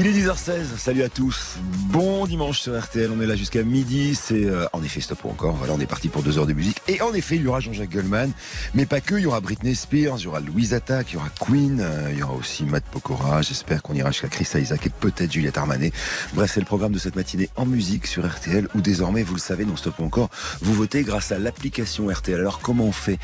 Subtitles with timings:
[0.00, 1.56] Il est 10h16, salut à tous.
[1.90, 4.14] Bon dimanche sur RTL, on est là jusqu'à midi.
[4.14, 5.56] C'est euh, en effet stop encore.
[5.56, 6.80] Voilà, on est parti pour deux heures de musique.
[6.86, 8.30] Et en effet, il y aura Jean-Jacques Goldman,
[8.74, 9.16] mais pas que.
[9.16, 12.10] Il y aura Britney Spears, il y aura Louise Attaque, il y aura Queen, euh,
[12.12, 13.42] il y aura aussi Matt Pokora.
[13.42, 15.90] J'espère qu'on ira jusqu'à Chris Isaac et peut-être Juliette Armanet.
[16.32, 19.40] Bref, c'est le programme de cette matinée en musique sur RTL où désormais, vous le
[19.40, 22.38] savez, non stop encore, vous votez grâce à l'application RTL.
[22.38, 23.18] Alors comment on fait?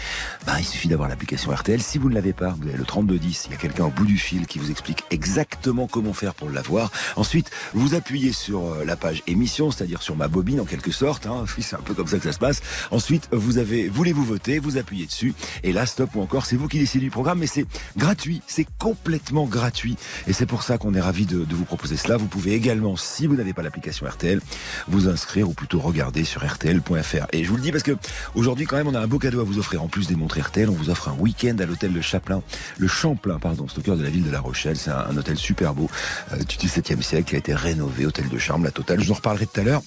[0.45, 1.81] Bah, Il suffit d'avoir l'application RTL.
[1.81, 3.45] Si vous ne l'avez pas, vous avez le 3210.
[3.47, 6.49] Il y a quelqu'un au bout du fil qui vous explique exactement comment faire pour
[6.65, 6.91] l'avoir.
[7.17, 11.27] Ensuite, vous appuyez sur euh, la page émission, c'est-à-dire sur ma bobine en quelque sorte.
[11.27, 11.45] Hein.
[11.61, 12.63] C'est un peu comme ça que ça se passe.
[12.91, 15.35] Ensuite, vous avez, voulez-vous voter, vous appuyez dessus.
[15.63, 18.43] Et là, stop ou encore, c'est vous qui décidez du programme, mais c'est gratuit.
[18.47, 19.97] C'est complètement gratuit.
[20.27, 22.17] Et c'est pour ça qu'on est ravi de, vous proposer cela.
[22.17, 24.41] Vous pouvez également, si vous n'avez pas l'application RTL,
[24.89, 27.27] vous inscrire ou plutôt regarder sur RTL.fr.
[27.33, 27.97] Et je vous le dis parce que
[28.35, 29.83] aujourd'hui, quand même, on a un beau cadeau à vous offrir.
[29.83, 32.43] En plus des montres RTL, on vous offre un week-end à l'hôtel Le Chaplin,
[32.79, 34.77] le Champlain, pardon, c'est au cœur de la ville de La Rochelle.
[34.77, 35.89] C'est un, un hôtel super beau
[36.33, 39.01] euh, du 17e siècle qui a été rénové, hôtel de charme, la totale.
[39.01, 39.83] Je vous en reparlerai tout à l'heure.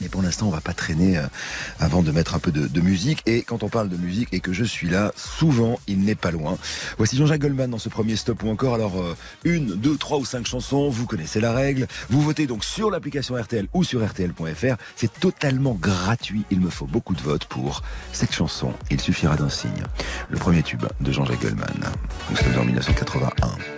[0.00, 1.26] Mais pour l'instant, on va pas traîner euh,
[1.80, 3.22] avant de mettre un peu de, de, musique.
[3.26, 6.30] Et quand on parle de musique et que je suis là, souvent, il n'est pas
[6.30, 6.56] loin.
[6.98, 8.74] Voici Jean-Jacques Goldman dans ce premier stop ou encore.
[8.74, 11.88] Alors, euh, une, deux, trois ou cinq chansons, vous connaissez la règle.
[12.10, 14.76] Vous votez donc sur l'application RTL ou sur RTL.fr.
[14.94, 16.44] C'est totalement gratuit.
[16.50, 18.72] Il me faut beaucoup de votes pour cette chanson.
[18.90, 19.82] Il suffira d'un signe.
[20.30, 21.66] Le premier tube de Jean-Jacques Goldman.
[22.30, 23.77] Nous sommes en 1981.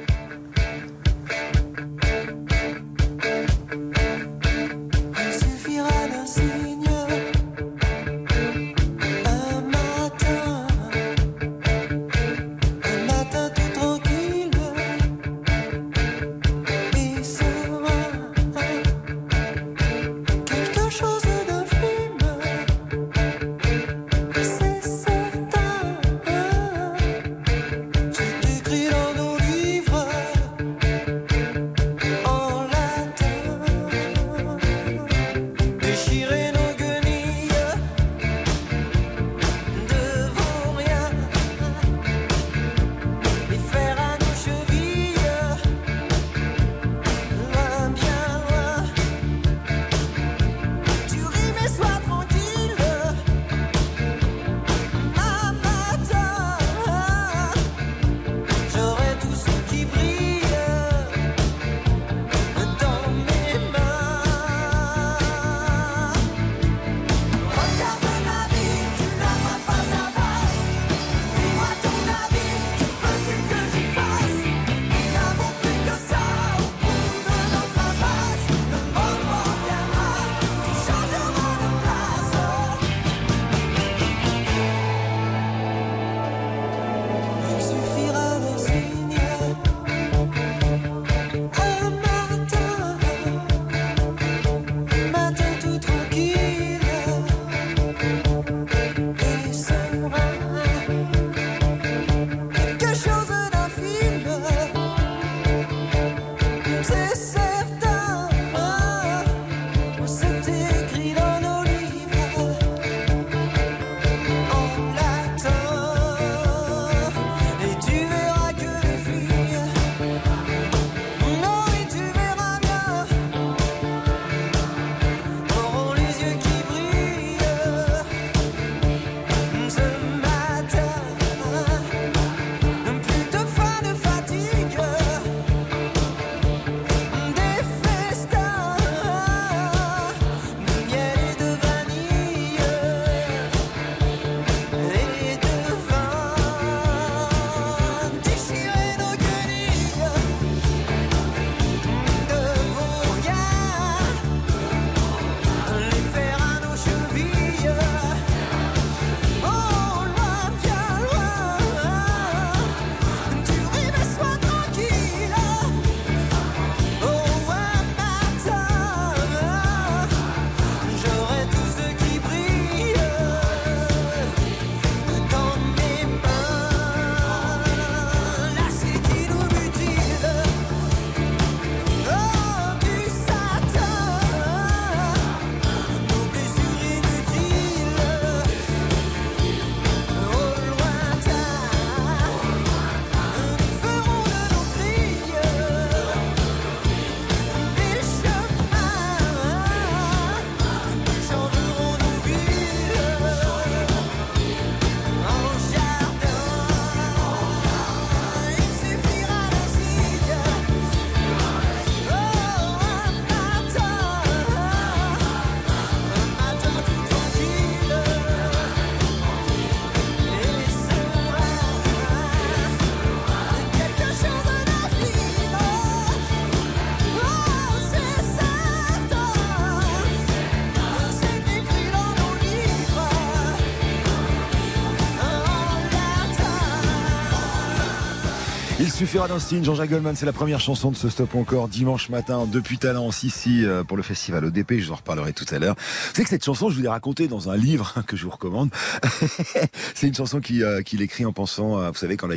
[239.00, 239.64] Suffira d'un signe.
[239.64, 243.64] Jean-Jacques Goldman, c'est la première chanson de ce stop encore dimanche matin depuis Talence ici
[243.64, 244.74] euh, pour le festival ODP.
[244.78, 245.74] Je vous en reparlerai tout à l'heure.
[246.12, 248.68] Savez que cette chanson, je vous l'ai racontée dans un livre que je vous recommande.
[249.94, 252.36] c'est une chanson euh, qu'il écrit en pensant, vous savez, quand la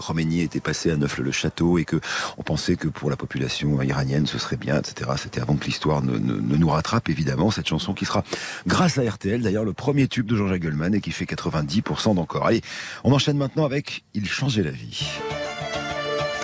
[0.00, 2.00] Khomeini était passé à Neuf-le-Château et que
[2.38, 5.10] on pensait que pour la population iranienne, ce serait bien, etc.
[5.18, 7.50] C'était avant que l'histoire ne, ne, nous rattrape, évidemment.
[7.50, 8.24] Cette chanson qui sera,
[8.66, 12.46] grâce à RTL, d'ailleurs, le premier tube de Jean-Jacques Goldman et qui fait 90% d'encore.
[12.46, 12.62] Allez,
[13.02, 15.10] on enchaîne maintenant avec Il changeait la vie.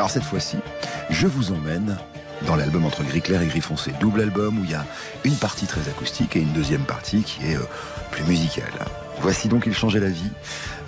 [0.01, 0.57] Alors cette fois-ci,
[1.11, 1.99] je vous emmène
[2.47, 3.93] dans l'album entre gris clair et gris foncé.
[4.01, 4.87] Double album où il y a
[5.25, 7.69] une partie très acoustique et une deuxième partie qui est euh,
[8.11, 8.73] plus musicale.
[9.21, 10.31] Voici donc Il changeait la vie,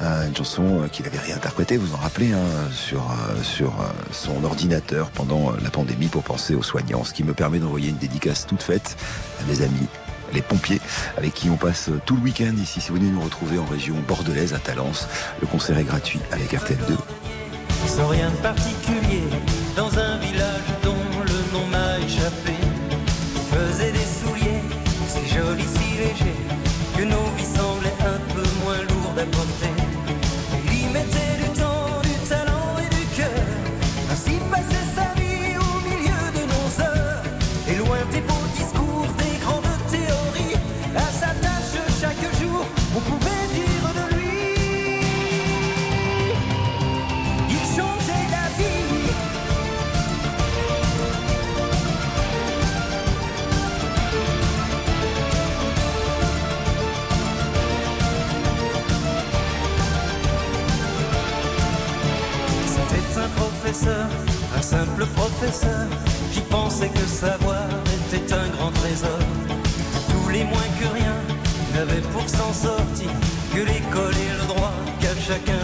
[0.01, 2.41] euh, une chanson euh, qu'il avait réinterprétée, vous en rappelez, hein,
[2.73, 3.05] sur,
[3.43, 3.75] sur
[4.13, 7.99] son ordinateur pendant la pandémie pour penser aux soignants, ce qui me permet d'envoyer une
[7.99, 8.97] dédicace toute faite
[9.43, 9.89] à mes amis
[10.33, 10.81] les pompiers
[11.19, 12.81] avec qui on passe tout le week-end ici.
[12.81, 15.07] Si vous venez nous retrouver en région bordelaise à Talence,
[15.43, 16.97] le concert est gratuit avec RTL2
[17.87, 19.23] sans rien de particulier,
[19.77, 20.32] dans un village
[64.93, 65.87] simple professeur
[66.33, 67.67] qui pensait que savoir
[68.13, 69.19] était un grand trésor.
[70.11, 71.15] Tous les moins que rien
[71.75, 73.11] n'avaient pour s'en sortir
[73.55, 75.62] que l'école et le droit qu'à chacun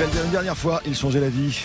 [0.00, 1.58] Une dernière fois, il changeait la vie.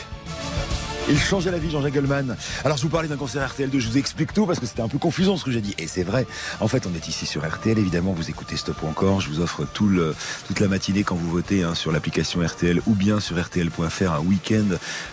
[1.10, 2.38] Il changeait la vie, Jean-Jacques Goldman.
[2.64, 4.88] Alors, je vous parlais d'un concert RTL2, je vous explique tout parce que c'était un
[4.88, 5.76] peu confusant ce que j'ai dit.
[5.78, 6.26] Et c'est vrai.
[6.62, 7.78] En fait, on est ici sur RTL.
[7.78, 9.20] Évidemment, vous écoutez Stop ou encore.
[9.20, 10.16] Je vous offre tout le,
[10.48, 14.20] toute la matinée quand vous votez hein, sur l'application RTL ou bien sur RTL.fr un
[14.20, 14.64] week-end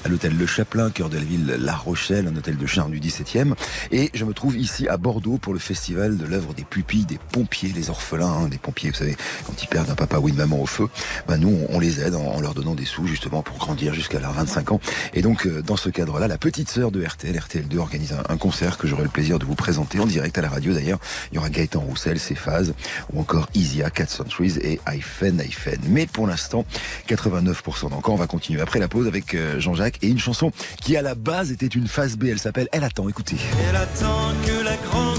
[0.04, 3.00] à l'hôtel Le Chaplin, cœur de la ville La Rochelle, un hôtel de charme du
[3.00, 3.54] 17e.
[3.90, 7.18] Et je me trouve ici à Bordeaux pour le festival de l'œuvre des pupilles, des
[7.32, 10.36] pompiers, les orphelins, hein, des pompiers, vous savez, quand ils perdent un papa ou une
[10.36, 10.88] maman au feu,
[11.26, 13.92] ben nous, on, on les aide en, en leur donnant des sous justement pour grandir
[13.92, 14.80] jusqu'à leurs 25 ans.
[15.14, 18.76] Et donc, euh, dans ce cadre-là, la petite sœur de RTL, RTL2, organise un, concert
[18.78, 20.98] que j'aurai le plaisir de vous présenter en direct à la radio d'ailleurs.
[21.32, 22.74] Il y aura Gaëtan Roussel, Cephase,
[23.12, 25.80] ou encore Isia, Cat Centuries et Hyphen, Hyphen.
[25.88, 26.64] Mais pour l'instant,
[27.08, 28.14] 89% d'encore.
[28.14, 31.14] On va continuer après la pause avec euh, Jean-Jacques et une chanson qui à la
[31.14, 32.24] base était une phase B.
[32.24, 33.08] Elle s'appelle Elle attend.
[33.08, 33.36] Écoutez.
[33.68, 35.09] Elle attend que la grande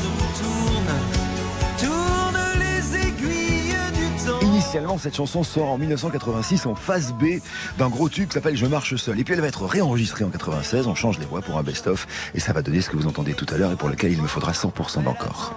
[4.71, 7.41] Initialement, cette chanson sort en 1986 en phase B
[7.77, 9.19] d'un gros tube qui s'appelle Je marche seul.
[9.19, 10.87] Et puis elle va être réenregistrée en 96.
[10.87, 13.33] On change les voix pour un best-of et ça va donner ce que vous entendez
[13.33, 15.53] tout à l'heure et pour lequel il me faudra 100% d'encore.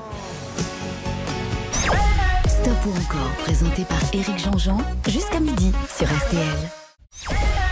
[2.49, 6.71] Stop ou encore, présenté par Éric Jean-Jean, jusqu'à midi sur RTL.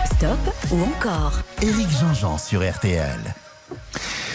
[0.04, 3.18] Stop ou encore Éric Jean-Jean sur RTL.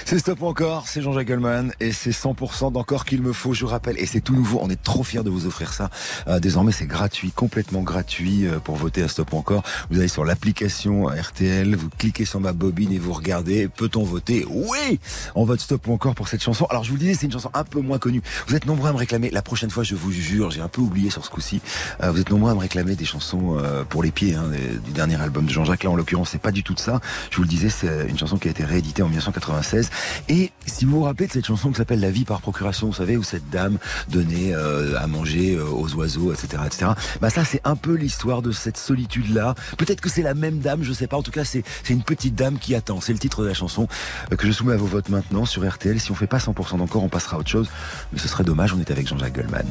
[0.09, 3.71] C'est Stop encore, c'est Jean-Jacques Goldman et c'est 100% d'encore qu'il me faut, je vous
[3.71, 5.89] rappelle, et c'est tout nouveau, on est trop fiers de vous offrir ça.
[6.29, 9.63] Euh, désormais c'est gratuit, complètement gratuit euh, pour voter à Stop encore.
[9.89, 14.47] Vous allez sur l'application RTL, vous cliquez sur ma bobine et vous regardez, peut-on voter?
[14.49, 14.97] Oui
[15.35, 16.65] On vote Stop encore pour cette chanson.
[16.69, 18.21] Alors je vous le disais, c'est une chanson un peu moins connue.
[18.47, 20.79] Vous êtes nombreux à me réclamer, la prochaine fois je vous jure, j'ai un peu
[20.79, 21.59] oublié sur ce coup-ci,
[22.01, 23.57] euh, vous êtes nombreux à me réclamer des chansons
[23.89, 24.45] pour les pieds hein,
[24.85, 25.83] du dernier album de Jean-Jacques.
[25.83, 27.01] Là en l'occurrence c'est pas du tout de ça.
[27.29, 29.89] Je vous le disais, c'est une chanson qui a été rééditée en 1996
[30.29, 32.93] et si vous vous rappelez de cette chanson qui s'appelle La vie par procuration, vous
[32.93, 33.77] savez, où cette dame
[34.09, 36.91] donnait euh, à manger euh, aux oiseaux, etc., etc.
[37.21, 39.55] Bah ça, c'est un peu l'histoire de cette solitude-là.
[39.77, 41.17] Peut-être que c'est la même dame, je sais pas.
[41.17, 43.01] En tout cas, c'est une petite dame qui attend.
[43.01, 43.87] C'est le titre de la chanson
[44.31, 45.99] euh, que je soumets à vos votes maintenant sur RTL.
[45.99, 47.69] Si on fait pas 100% d'encore, on passera à autre chose.
[48.11, 48.73] Mais ce serait dommage.
[48.73, 49.67] On est avec Jean-Jacques Goldman.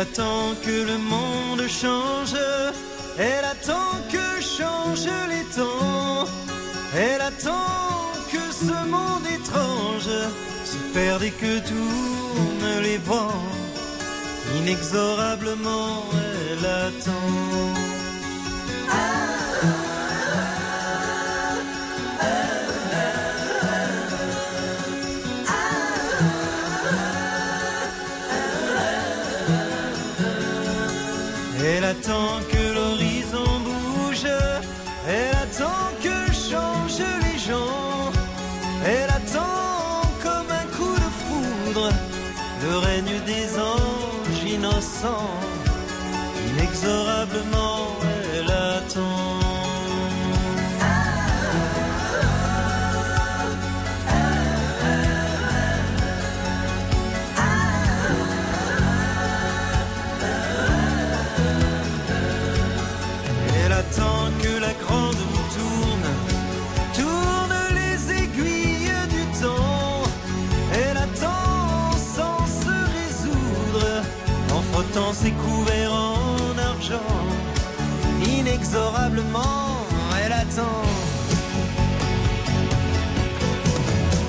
[0.00, 2.34] Attend que le monde change,
[3.18, 6.24] elle attend que changent les temps,
[6.96, 10.14] elle attend que ce monde étrange
[10.64, 13.44] se perde et que tournent les vents,
[14.58, 16.04] inexorablement
[16.50, 17.80] elle attend.
[74.90, 77.00] En frottant ses couverts en argent.
[78.24, 79.86] Inexorablement,
[80.24, 80.82] elle attend.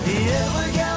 [0.07, 0.90] Et elle regarde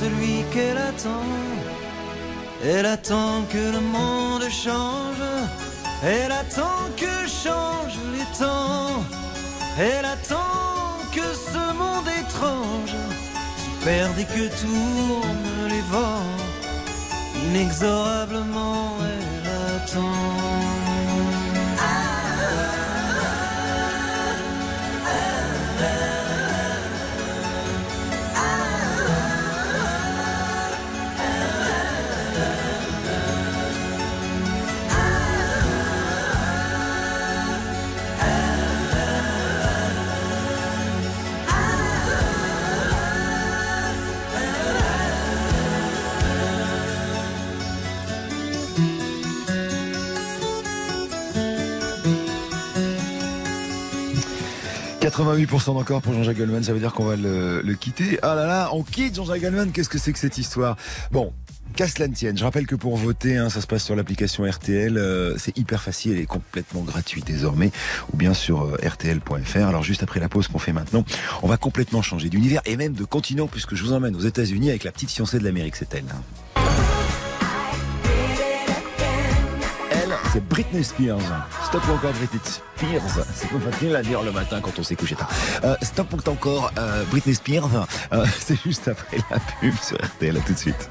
[0.00, 1.28] celui qu'elle attend.
[2.64, 5.24] Elle attend que le monde change.
[6.02, 9.02] Elle attend que changent les temps.
[9.78, 12.96] Elle attend que ce monde étrange
[13.62, 16.34] se perde et que tournent les vents.
[17.46, 20.45] Inexorablement, elle attend.
[55.08, 58.18] «88% d'encore pour Jean-Jacques Goldman, ça veut dire qu'on va le, quitter.
[58.22, 60.76] Ah là là, on quitte Jean-Jacques Goldman, qu'est-ce que c'est que cette histoire?
[61.12, 61.32] Bon,
[61.76, 64.44] Qu'à cela ne tienne, je rappelle que pour voter, hein, ça se passe sur l'application
[64.44, 67.70] RTL, euh, c'est hyper facile, est complètement gratuite désormais,
[68.12, 69.56] ou bien sur euh, rtl.fr.
[69.58, 71.04] Alors juste après la pause qu'on fait maintenant,
[71.42, 74.70] on va complètement changer d'univers et même de continent, puisque je vous emmène aux États-Unis
[74.70, 76.04] avec la petite fiancée de l'Amérique, c'est elle.
[76.10, 76.22] hein.
[80.36, 81.18] C'est Britney Spears.
[81.64, 83.24] Stop ou encore Britney Spears.
[83.34, 85.30] C'est pas facile à dire le matin quand on s'est couché tard.
[85.64, 87.86] Euh, stop ou encore euh, Britney Spears.
[88.12, 90.36] Euh, c'est juste après la pub sur RTL.
[90.36, 90.90] À tout de suite.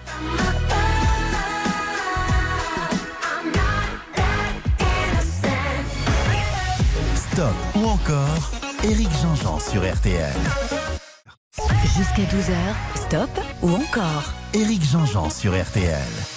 [7.16, 8.52] Stop ou encore
[8.84, 10.34] Eric Jean-Jean sur RTL.
[11.96, 13.30] Jusqu'à 12h, stop
[13.62, 16.35] ou encore Eric Jean-Jean sur RTL.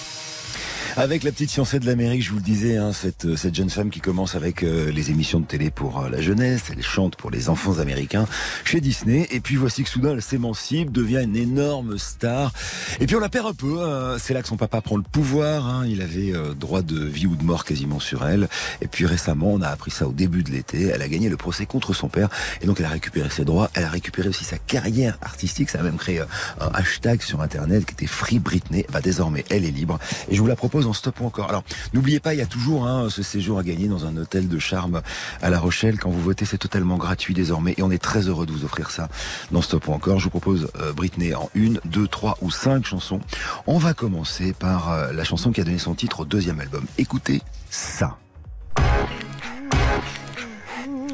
[0.97, 3.69] Avec la petite fiancée de l'Amérique, je vous le disais, hein, cette, euh, cette jeune
[3.69, 7.15] femme qui commence avec euh, les émissions de télé pour euh, la jeunesse, elle chante
[7.15, 8.27] pour les enfants américains
[8.65, 12.51] chez Disney, et puis voici que soudain elle s'émancipe, devient une énorme star,
[12.99, 14.17] et puis on la perd un peu, hein.
[14.19, 15.85] c'est là que son papa prend le pouvoir, hein.
[15.87, 18.49] il avait droit de vie ou de mort quasiment sur elle,
[18.81, 21.37] et puis récemment, on a appris ça au début de l'été, elle a gagné le
[21.37, 22.29] procès contre son père,
[22.61, 25.79] et donc elle a récupéré ses droits, elle a récupéré aussi sa carrière artistique, ça
[25.79, 29.71] a même créé un hashtag sur internet qui était Free Britney, bah désormais elle est
[29.71, 31.49] libre, et je vous la propose en stop ou encore.
[31.49, 34.47] Alors, n'oubliez pas, il y a toujours hein, ce séjour à gagner dans un hôtel
[34.47, 35.01] de charme
[35.41, 35.99] à La Rochelle.
[35.99, 38.91] Quand vous votez, c'est totalement gratuit désormais et on est très heureux de vous offrir
[38.91, 39.09] ça
[39.51, 40.19] dans stop ou encore.
[40.19, 43.19] Je vous propose euh, Britney en une, deux, trois ou cinq chansons.
[43.67, 46.85] On va commencer par euh, la chanson qui a donné son titre au deuxième album.
[46.97, 48.17] Écoutez ça.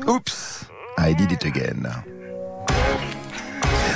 [0.08, 0.66] Oups,
[0.98, 2.15] I did it again.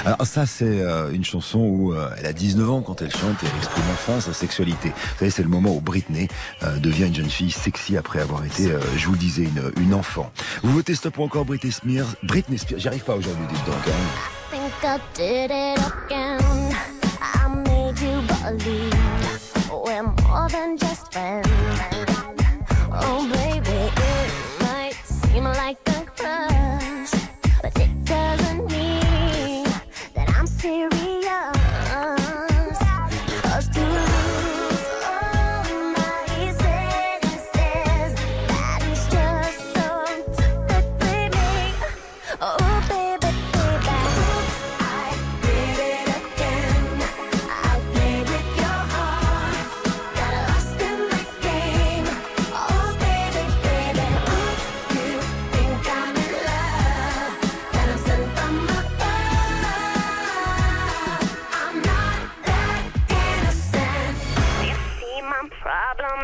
[0.05, 3.43] Alors ça, c'est euh, une chanson où euh, elle a 19 ans quand elle chante
[3.43, 4.89] et elle exprime enfin sa sexualité.
[4.89, 6.27] Vous savez, c'est le moment où Britney
[6.63, 10.31] euh, devient une jeune fille sexy après avoir été, je vous disais, une, une, enfant.
[10.63, 13.75] Vous votez stop ou encore Britney Spears Britney Spears, j'y arrive pas aujourd'hui, dites donc.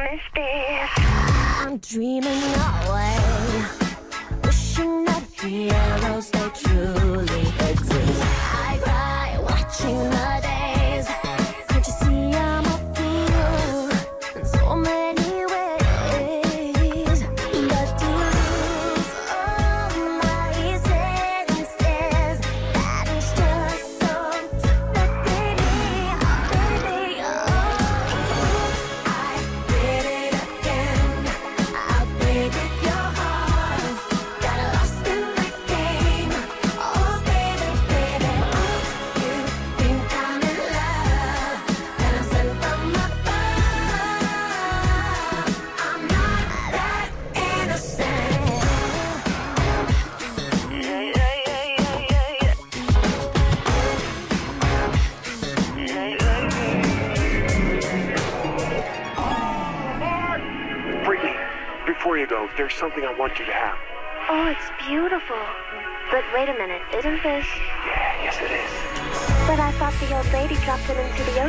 [0.07, 2.43] I'm dreaming
[2.87, 3.17] away,
[4.43, 6.49] wishing that the arrows they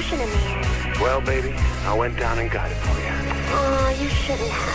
[0.07, 1.01] ocean in the end.
[1.01, 1.53] Well, baby,
[1.85, 3.13] I went down and got it for you.
[3.51, 4.66] Oh, you shouldn't have.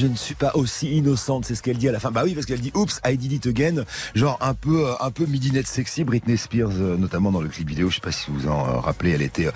[0.00, 2.10] Je ne suis pas aussi innocente, c'est ce qu'elle dit à la fin.
[2.10, 3.84] Bah oui, parce qu'elle dit Oups, I did it again,
[4.14, 6.04] genre un peu euh, un peu midinette sexy.
[6.04, 8.78] Britney Spears, euh, notamment dans le clip vidéo, je sais pas si vous en euh,
[8.78, 9.50] rappelez, elle était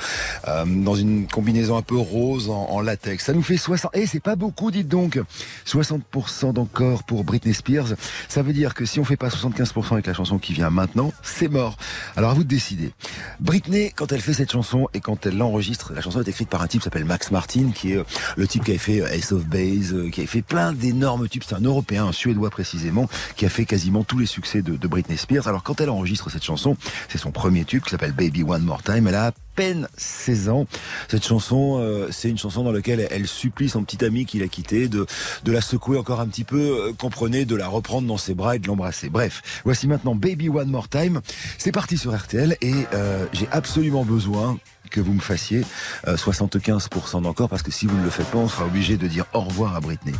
[0.66, 3.24] dans une combinaison un peu rose en, latex.
[3.24, 3.92] Ça nous fait 60.
[3.94, 5.18] Eh, c'est pas beaucoup, dites donc.
[5.66, 7.94] 60% d'encore pour Britney Spears.
[8.28, 11.12] Ça veut dire que si on fait pas 75% avec la chanson qui vient maintenant,
[11.22, 11.76] c'est mort.
[12.16, 12.92] Alors à vous de décider.
[13.40, 16.61] Britney, quand elle fait cette chanson et quand elle l'enregistre, la chanson est écrite par
[16.61, 18.04] un type qui s'appelle Max Martin, qui est
[18.37, 21.44] le type qui a fait Ace of Base, qui a fait fait plein d'énormes tubes.
[21.47, 25.16] C'est un Européen, un Suédois précisément, qui a fait quasiment tous les succès de, Britney
[25.16, 25.47] Spears.
[25.47, 26.77] Alors quand elle enregistre cette chanson,
[27.09, 29.07] c'est son premier tube qui s'appelle Baby One More Time.
[29.07, 30.66] Elle a peine 16 ans.
[31.09, 34.40] Cette chanson, euh, c'est une chanson dans laquelle elle, elle supplie son petit ami qui
[34.40, 35.07] l'a quitté de,
[35.44, 38.57] de la secouer encore un petit peu, euh, comprenez, de la reprendre dans ses bras
[38.57, 39.11] et de l'embrasser.
[39.11, 41.20] Bref, voici maintenant Baby One More Time.
[41.59, 44.59] C'est parti sur RTL et euh, j'ai absolument besoin
[44.94, 45.64] que vous me fassiez
[46.07, 49.09] euh, 75% d'encore parce que si vous ne le faites pas, on sera obligé de
[49.09, 50.14] dire au revoir à Britney.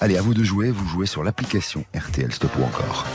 [0.00, 0.70] Allez, à vous de jouer.
[0.70, 3.06] Vous jouez sur l'application RTL Stop ou encore.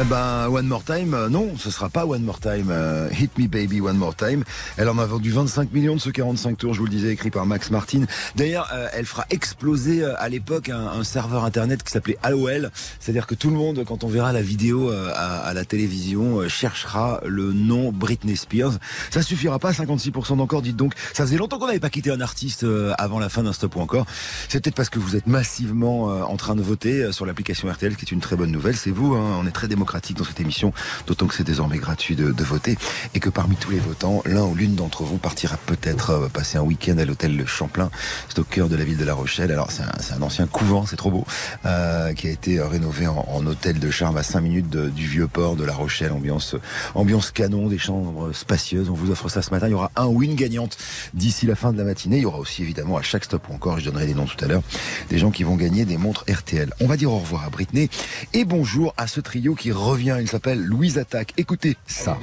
[0.00, 2.68] Eh ben, One More Time, euh, non, ce sera pas One More Time.
[2.70, 4.44] euh, Hit Me Baby One More Time.
[4.76, 7.32] Elle en a vendu 25 millions de ce 45 tours, je vous le disais, écrit
[7.32, 8.04] par Max Martin.
[8.36, 12.70] D'ailleurs, euh, elle fera exploser à l'époque un, serveur internet qui s'appelait AOL.
[13.00, 17.52] C'est-à-dire que tout le monde, quand on verra la vidéo à, la télévision, cherchera le
[17.52, 18.74] nom Britney Spears.
[19.10, 20.92] Ça suffira pas, 56% d'encore, dites donc.
[21.12, 22.64] Ça faisait longtemps qu'on n'avait pas quitté un artiste
[22.98, 24.06] avant la fin d'un stop ou encore.
[24.48, 28.04] C'est peut-être parce que vous êtes massivement en train de voter sur l'application RTL, qui
[28.04, 28.76] est une très bonne nouvelle.
[28.76, 30.72] C'est vous, hein, on est très démocratique dans cette émission,
[31.06, 32.78] d'autant que c'est désormais gratuit de, voter
[33.14, 36.56] et que parmi tous les votants, l'un ou l'une d'entre vous partira peut-être euh, passer
[36.56, 37.90] un week-end à l'hôtel Le Champlain,
[38.28, 39.50] c'est au cœur de la ville de La Rochelle.
[39.50, 41.26] Alors c'est un, ancien couvent, c'est trop beau,
[41.66, 45.26] euh, qui a été euh, rénové en, hôtel de charme à 5 minutes du vieux
[45.26, 46.54] port de La Rochelle, ambiance
[46.94, 48.90] ambiance canon, des chambres spacieuses.
[48.90, 49.68] On vous offre ça ce matin.
[49.68, 50.76] Il y aura un ou une gagnante
[51.14, 52.16] d'ici la fin de la matinée.
[52.16, 54.42] Il y aura aussi évidemment à chaque stop ou encore, je donnerai les noms tout
[54.44, 54.62] à l'heure,
[55.08, 56.72] des gens qui vont gagner des montres RTL.
[56.80, 57.88] On va dire au revoir à Britney
[58.32, 60.18] et bonjour à ce trio qui revient.
[60.20, 61.32] Il s'appelle Louise Attaque.
[61.36, 62.18] Écoutez ça.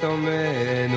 [0.00, 0.90] T'emmène.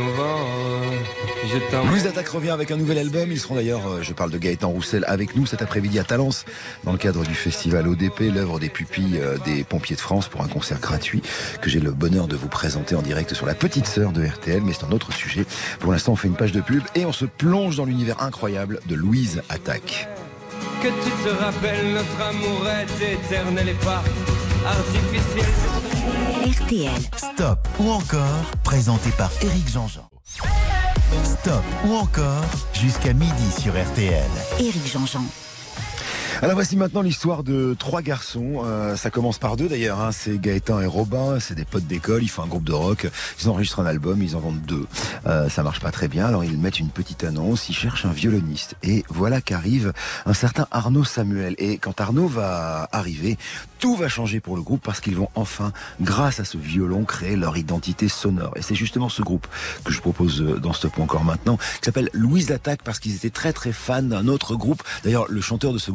[1.90, 3.32] Louise Attaque revient avec un nouvel album.
[3.32, 6.46] Ils seront d'ailleurs, euh, je parle de Gaëtan Roussel, avec nous cet après-midi à Talence,
[6.84, 10.42] dans le cadre du festival ODP, l'œuvre des pupilles euh, des pompiers de France, pour
[10.42, 11.22] un concert gratuit
[11.62, 14.62] que j'ai le bonheur de vous présenter en direct sur la petite sœur de RTL.
[14.62, 15.46] Mais c'est un autre sujet.
[15.80, 18.80] Pour l'instant, on fait une page de pub et on se plonge dans l'univers incroyable
[18.88, 20.08] de Louise Attaque.
[20.82, 24.04] Que tu te rappelles, notre amour est éternel et pas
[26.46, 26.90] RTL.
[27.18, 30.10] Stop ou encore, présenté par Éric Jean-Jean.
[31.26, 34.24] Stop ou encore, jusqu'à midi sur RTL.
[34.60, 35.26] Éric Jean-Jean.
[36.42, 38.64] Alors voici maintenant l'histoire de trois garçons.
[38.66, 40.02] Euh, ça commence par deux d'ailleurs.
[40.02, 40.12] Hein.
[40.12, 41.40] C'est Gaëtan et Robin.
[41.40, 42.24] C'est des potes d'école.
[42.24, 43.08] Ils font un groupe de rock.
[43.42, 44.22] Ils enregistrent un album.
[44.22, 44.86] Ils en vendent deux.
[45.26, 46.26] Euh, ça marche pas très bien.
[46.26, 47.70] Alors ils mettent une petite annonce.
[47.70, 48.76] Ils cherchent un violoniste.
[48.84, 49.94] Et voilà qu'arrive
[50.26, 51.56] un certain Arnaud Samuel.
[51.58, 53.38] Et quand Arnaud va arriver,
[53.80, 57.36] tout va changer pour le groupe parce qu'ils vont enfin, grâce à ce violon, créer
[57.36, 58.54] leur identité sonore.
[58.56, 59.46] Et c'est justement ce groupe
[59.84, 63.16] que je propose euh, dans Stop ou encore maintenant, qui s'appelle Louise Attaque parce qu'ils
[63.16, 64.84] étaient très très fans d'un autre groupe.
[65.04, 65.92] D'ailleurs, le chanteur de ce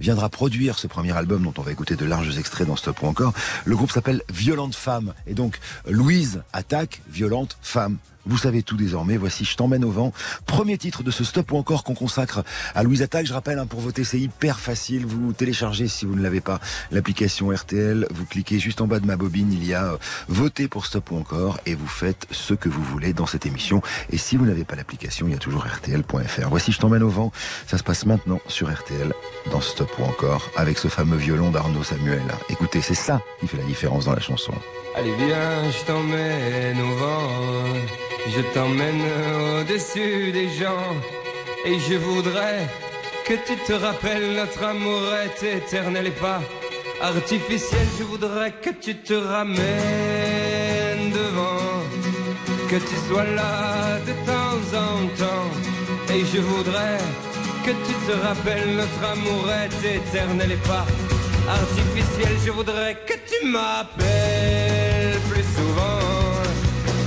[0.00, 3.06] viendra produire ce premier album dont on va écouter de larges extraits dans Stop ou
[3.06, 3.32] encore.
[3.64, 5.14] Le groupe s'appelle Violente Femme.
[5.26, 7.98] Et donc, Louise Attaque, Violente Femme.
[8.24, 10.12] Vous savez tout désormais, voici Je t'emmène au vent.
[10.46, 13.26] Premier titre de ce stop ou encore qu'on consacre à Louise Attaque.
[13.26, 15.06] Je rappelle, hein, pour voter, c'est hyper facile.
[15.06, 18.06] Vous téléchargez, si vous ne l'avez pas, l'application RTL.
[18.10, 19.96] Vous cliquez juste en bas de ma bobine, il y a euh,
[20.28, 23.82] voter pour stop ou encore et vous faites ce que vous voulez dans cette émission.
[24.10, 26.48] Et si vous n'avez pas l'application, il y a toujours RTL.fr.
[26.48, 27.32] Voici Je t'emmène au vent.
[27.66, 29.12] Ça se passe maintenant sur RTL
[29.50, 32.22] dans stop ou encore avec ce fameux violon d'Arnaud Samuel.
[32.48, 34.52] Écoutez, c'est ça qui fait la différence dans la chanson.
[34.94, 37.28] Allez viens, je t'emmène au vent,
[38.34, 39.02] je t'emmène
[39.60, 40.94] au-dessus des gens,
[41.64, 42.66] et je voudrais
[43.26, 46.40] que tu te rappelles notre amour est éternel et pas
[47.00, 47.86] artificiel.
[47.98, 51.82] Je voudrais que tu te ramènes devant,
[52.68, 55.50] que tu sois là de temps en temps,
[56.14, 56.98] et je voudrais
[57.64, 60.86] que tu te rappelles notre amour est éternel et pas
[61.48, 62.32] artificiel.
[62.44, 66.00] Je voudrais que tu m'appelles plus souvent,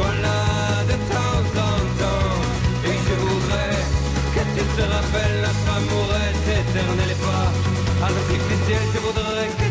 [0.00, 0.40] sois là
[0.90, 2.38] de temps en temps.
[2.88, 3.76] Et je voudrais
[4.34, 7.48] que tu te rappelles notre amour est éternel et pas
[8.08, 8.82] artificiel.
[8.94, 9.69] Je voudrais que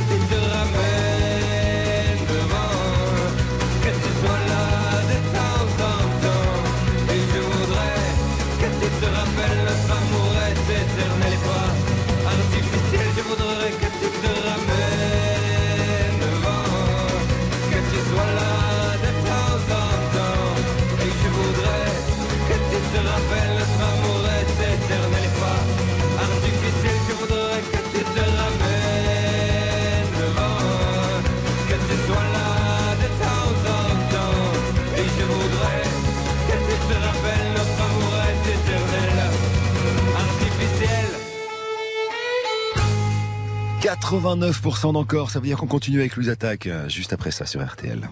[43.95, 47.65] 89% d'encore, ça veut dire qu'on continue avec Louise Attaque euh, juste après ça sur
[47.65, 48.07] RTL.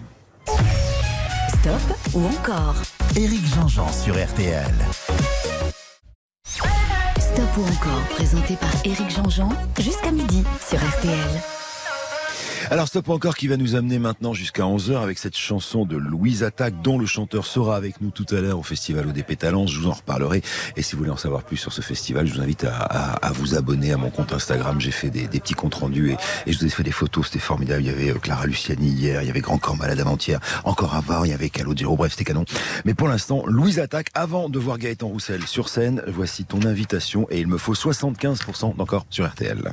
[1.48, 2.74] Stop ou encore?
[3.16, 4.74] Éric Jean-Jean sur RTL.
[6.44, 11.57] Stop ou encore, présenté par Éric Jean-Jean, jusqu'à midi sur RTL.
[12.70, 16.42] Alors stop encore qui va nous amener maintenant jusqu'à 11h avec cette chanson de Louise
[16.42, 19.66] Attaque dont le chanteur sera avec nous tout à l'heure au festival ODP Talents.
[19.66, 20.42] Je vous en reparlerai.
[20.76, 23.26] Et si vous voulez en savoir plus sur ce festival, je vous invite à, à-
[23.26, 24.80] à vous abonner à mon compte Instagram.
[24.80, 26.16] J'ai fait des, des petits comptes rendus et,
[26.46, 27.26] et je vous ai fait des photos.
[27.26, 27.82] C'était formidable.
[27.82, 30.94] Il y avait euh, Clara Luciani hier, il y avait Grand Corps Malade avant-hier, encore
[30.94, 31.96] avant, il y avait Calogero.
[31.96, 32.44] Bref, c'était canon.
[32.84, 37.26] Mais pour l'instant, Louise Attaque, avant de voir Gaëtan Roussel sur scène, voici ton invitation
[37.30, 39.72] et il me faut 75% d'encore sur RTL.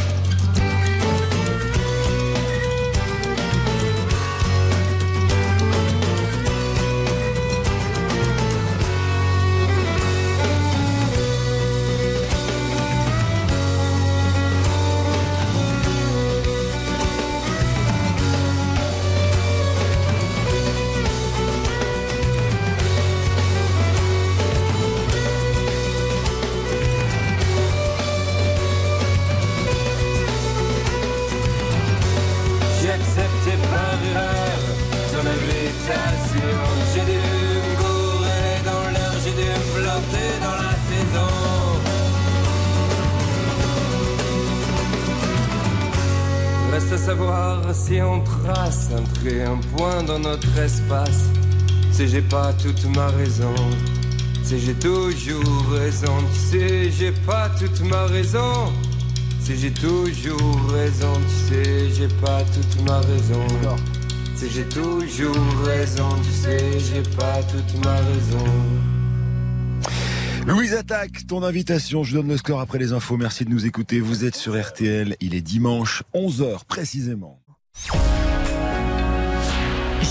[50.19, 51.25] Notre espace.
[51.91, 53.53] Si j'ai pas toute ma raison,
[54.43, 58.73] si j'ai toujours raison, tu sais, j'ai pas toute ma raison.
[59.41, 63.45] Si j'ai toujours raison, tu sais, j'ai pas toute ma raison.
[64.35, 68.45] Si j'ai toujours raison, tu sais, j'ai pas toute ma raison.
[70.47, 72.03] Louise Attaque, ton invitation.
[72.03, 73.17] Je donne le score après les infos.
[73.17, 73.99] Merci de nous écouter.
[73.99, 75.15] Vous êtes sur RTL.
[75.21, 77.39] Il est dimanche, 11h précisément.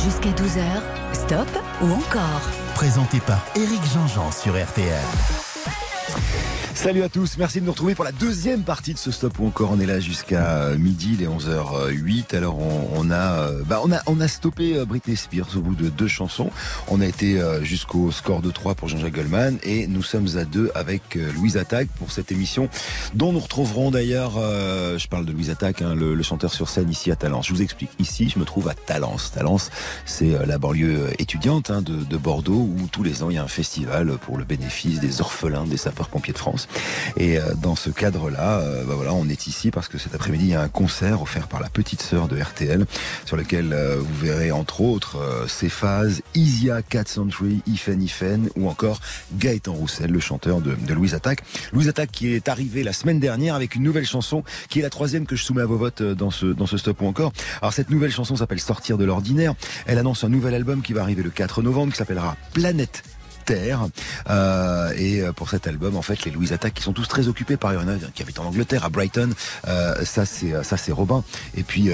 [0.04, 0.62] Jusqu'à 12h,
[1.12, 1.48] stop
[1.82, 5.49] ou encore Présenté par Éric Jean-Jean sur RTL.
[6.82, 9.46] Salut à tous, merci de nous retrouver pour la deuxième partie de ce stop ou
[9.46, 12.34] encore on est là jusqu'à euh, midi, les 11h08.
[12.34, 15.60] Alors on, on a, euh, bah on a, on a stoppé euh, Britney Spears au
[15.60, 16.50] bout de deux chansons.
[16.88, 20.70] On a été jusqu'au score de 3 pour Jean-Jacques Goldman et nous sommes à deux
[20.74, 22.70] avec Louise Attaque pour cette émission
[23.12, 27.10] dont nous retrouverons d'ailleurs, je parle de Louise Attaque, hein, le, chanteur sur scène ici
[27.10, 27.46] à Talence.
[27.46, 29.32] Je vous explique, ici je me trouve à Talence.
[29.32, 29.70] Talence,
[30.06, 33.48] c'est la banlieue étudiante hein, de Bordeaux où tous les ans il y a un
[33.48, 36.68] festival pour le bénéfice des orphelins des sapeurs-pompiers de France.
[37.16, 40.50] Et euh, dans ce cadre-là, euh, bah on est ici parce que cet après-midi, il
[40.50, 42.86] y a un concert offert par la petite sœur de RTL,
[43.24, 45.18] sur lequel euh, vous verrez entre autres
[45.48, 49.00] Cephas, Isia Cat Century, Ifen Ifen ou encore
[49.34, 51.42] Gaëtan Roussel, le chanteur de, Louise Attaque.
[51.72, 54.90] Louise Attaque qui est arrivé la semaine dernière avec une nouvelle chanson qui est la
[54.90, 57.32] troisième que je soumets à vos votes dans ce, dans ce stop ou encore.
[57.62, 59.54] Alors cette nouvelle chanson s'appelle Sortir de l'ordinaire.
[59.86, 63.02] Elle annonce un nouvel album qui va arriver le 4 novembre qui s'appellera Planète
[63.50, 67.28] Euh, et euh, pour cet album, en fait, les Louise Attaque qui sont tous très
[67.28, 69.30] occupés par il y en a qui habite en Angleterre, à Brighton.
[69.68, 71.24] Euh, ça c'est ça c'est Robin.
[71.56, 71.90] Et puis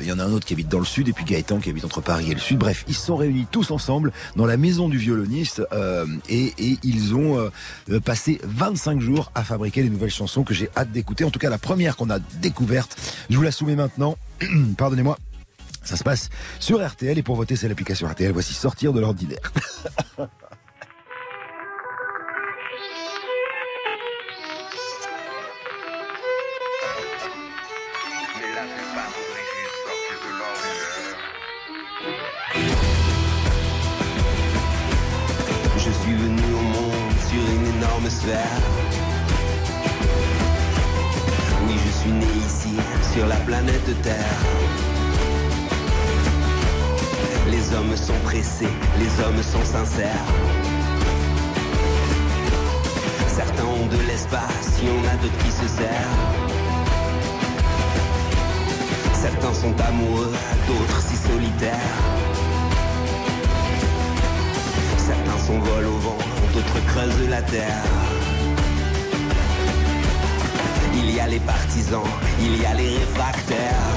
[0.00, 1.08] il y en a un autre qui habite dans le sud.
[1.08, 2.58] Et puis Gaëtan qui habite entre Paris et le sud.
[2.58, 5.62] Bref, ils sont réunis tous ensemble dans la maison du violoniste
[6.28, 7.50] et, et ils ont
[8.04, 11.24] passé 25 jours à fabriquer les nouvelles chansons que j'ai hâte d'écouter.
[11.24, 12.96] En tout cas, la première qu'on a découverte,
[13.28, 14.16] je vous la soumets maintenant.
[14.76, 15.18] Pardonnez-moi.
[15.82, 18.32] Ça se passe sur RTL et pour voter c'est l'application RTL.
[18.32, 19.52] Voici sortir de l'ordinaire.
[41.66, 42.74] Oui, je suis né ici,
[43.14, 44.14] sur la planète Terre.
[47.48, 50.26] Les hommes sont pressés, les hommes sont sincères.
[53.28, 56.18] Certains ont de l'espace, il y en a d'autres qui se serrent.
[59.12, 60.32] Certains sont amoureux,
[60.66, 61.96] d'autres si solitaires.
[64.96, 66.18] Certains s'envolent au vent,
[66.52, 67.84] d'autres creusent la terre.
[70.94, 73.90] Il y a les partisans, il y a les réfractaires.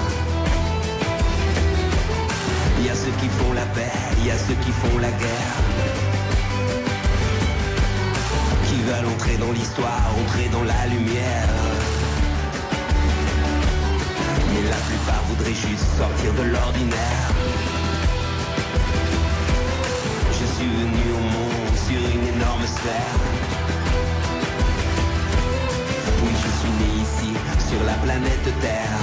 [2.79, 5.11] Il y a ceux qui font la paix, il y a ceux qui font la
[5.11, 5.55] guerre.
[8.67, 11.49] Qui veulent entrer dans l'histoire, entrer dans la lumière.
[14.49, 17.62] Mais la plupart voudraient juste sortir de l'ordinaire.
[26.23, 27.31] Oui, je suis né ici,
[27.69, 28.99] sur la planète Terre.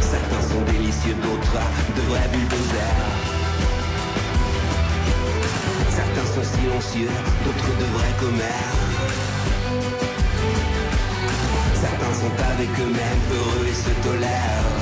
[0.00, 1.60] Certains sont délicieux, d'autres
[1.94, 3.06] de vrais bulldozers.
[5.88, 7.10] Certains sont silencieux,
[7.44, 8.76] d'autres de vrais commères.
[11.74, 14.72] Certains sont avec eux-mêmes heureux et se tolèrent.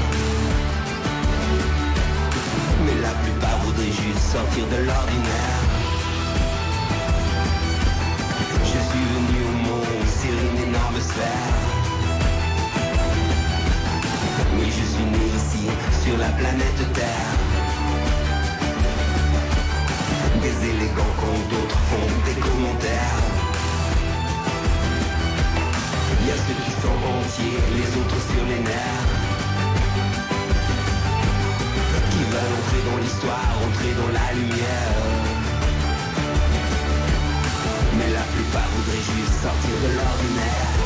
[2.87, 5.64] Mais la plupart voudraient juste sortir de l'ordinaire.
[8.95, 11.51] Je suis venu au monde sur une énorme sphère.
[14.57, 15.67] Oui, je suis né ici,
[16.05, 17.35] sur la planète Terre.
[20.41, 23.23] Des élégants quand d'autres font des commentaires.
[26.21, 29.11] Il y a ceux qui sont entiers, les autres sur les nerfs.
[32.11, 35.24] Qui veulent entrer dans l'histoire, entrer dans la lumière.
[38.55, 40.84] Plupart voudraient juste sortir de l'ordinaire.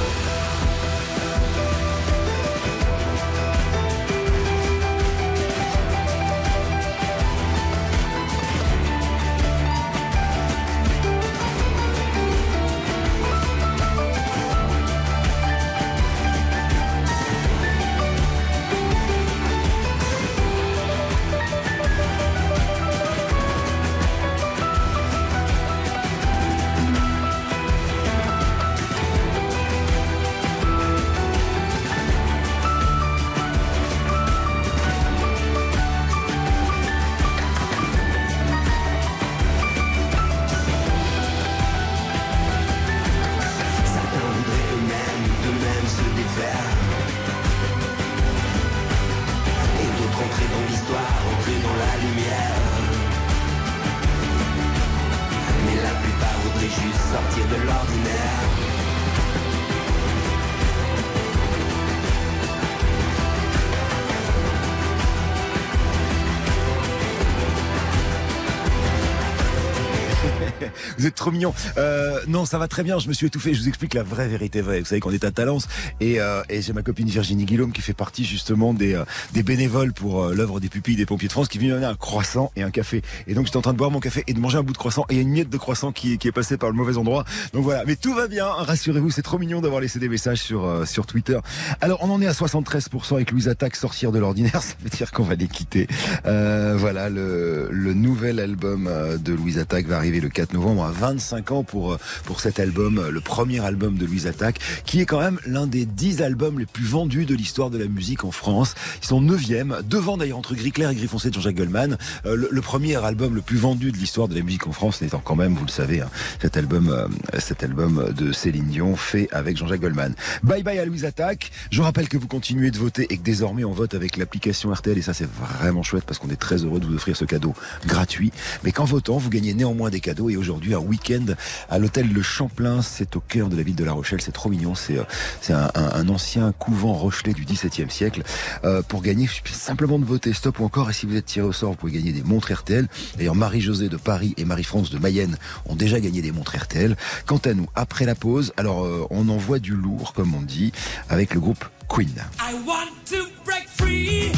[70.99, 71.55] Vous êtes trop mignons.
[71.77, 72.99] Euh, non, ça va très bien.
[72.99, 73.55] Je me suis étouffé.
[73.55, 74.81] Je vous explique la vraie vérité vraie.
[74.81, 75.69] Vous savez qu'on est à Talence
[76.01, 79.45] et, euh, et j'ai ma copine Virginie Guillaume qui fait partie justement des, euh, des
[79.45, 82.51] bénévoles pour euh, l'œuvre des pupilles des pompiers de France qui vient donner un croissant
[82.57, 83.03] et un café.
[83.29, 84.79] Et donc j'étais en train de boire mon café et de manger un bout de
[84.79, 86.75] croissant et il y a une miette de croissant qui, qui est passée par le
[86.75, 87.25] mauvais endroit.
[87.53, 87.85] Donc voilà.
[87.87, 88.47] Mais tout va bien.
[88.47, 91.39] Rassurez-vous, c'est trop mignon d'avoir laissé des messages sur euh, sur Twitter.
[91.81, 94.63] Alors on en est à 73% avec Louise Attaque sortir de l'ordinaire.
[94.63, 95.87] Ça veut dire qu'on va les quitter.
[96.27, 98.91] Euh, voilà le, le nouvel album
[99.23, 102.59] de Louise Attaque va arriver le 4 novembre à 25 ans pour euh, pour cet
[102.61, 106.23] album, euh, le premier album de Louise Attaque, qui est quand même l'un des 10
[106.23, 108.75] albums les plus vendus de l'histoire de la musique en France.
[109.03, 111.97] Ils sont 9e, devant d'ailleurs entre Gris clair et Gris foncé de Jean-Jacques Goldman.
[112.27, 115.23] Euh, le, premier album le plus vendu de l'histoire de la musique en France n'étant
[115.25, 116.11] quand même, vous le savez, hein,
[116.41, 116.95] cet album
[117.39, 120.15] cet album de Céline Dion fait avec Jean-Jacques Goldman.
[120.43, 121.51] Bye bye à Louise Attaque.
[121.71, 124.99] Je rappelle que vous continuez de voter et que désormais on vote avec l'application RTL
[124.99, 127.55] et ça c'est vraiment chouette parce qu'on est très heureux de vous offrir ce cadeau
[127.87, 128.33] gratuit.
[128.65, 131.35] Mais qu'en votant, vous gagnez néanmoins des cadeaux et aujourd'hui un week-end
[131.69, 132.83] à l'hôtel Le Champlain.
[132.83, 134.21] C'est au cœur de la ville de La Rochelle.
[134.21, 134.75] C'est trop mignon.
[134.75, 135.05] C'est euh,
[135.41, 138.23] c'est un, ancien couvent rochelais du XVIIe siècle.
[138.65, 140.91] Euh, pour gagner, simplement de voter stop ou encore.
[140.91, 142.89] Et si vous êtes tiré au sort, vous pouvez gagner des montres RTL.
[143.17, 146.97] D'ailleurs, Marie-Josée de Paris et Marie-France de Mayenne ont déjà gagné des montres RTL.
[147.27, 150.73] Quant à nous, après la pause, alors euh, on envoie du lourd, comme on dit,
[151.09, 152.15] avec le groupe Queen.
[152.41, 154.38] I want to break free.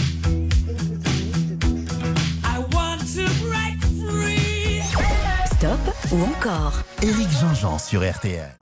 [6.13, 8.57] Ou encore Éric Jean-Jean sur RTL.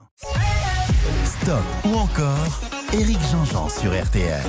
[1.25, 2.61] Stop ou encore
[2.93, 4.43] Éric Jean-Jean sur RTL.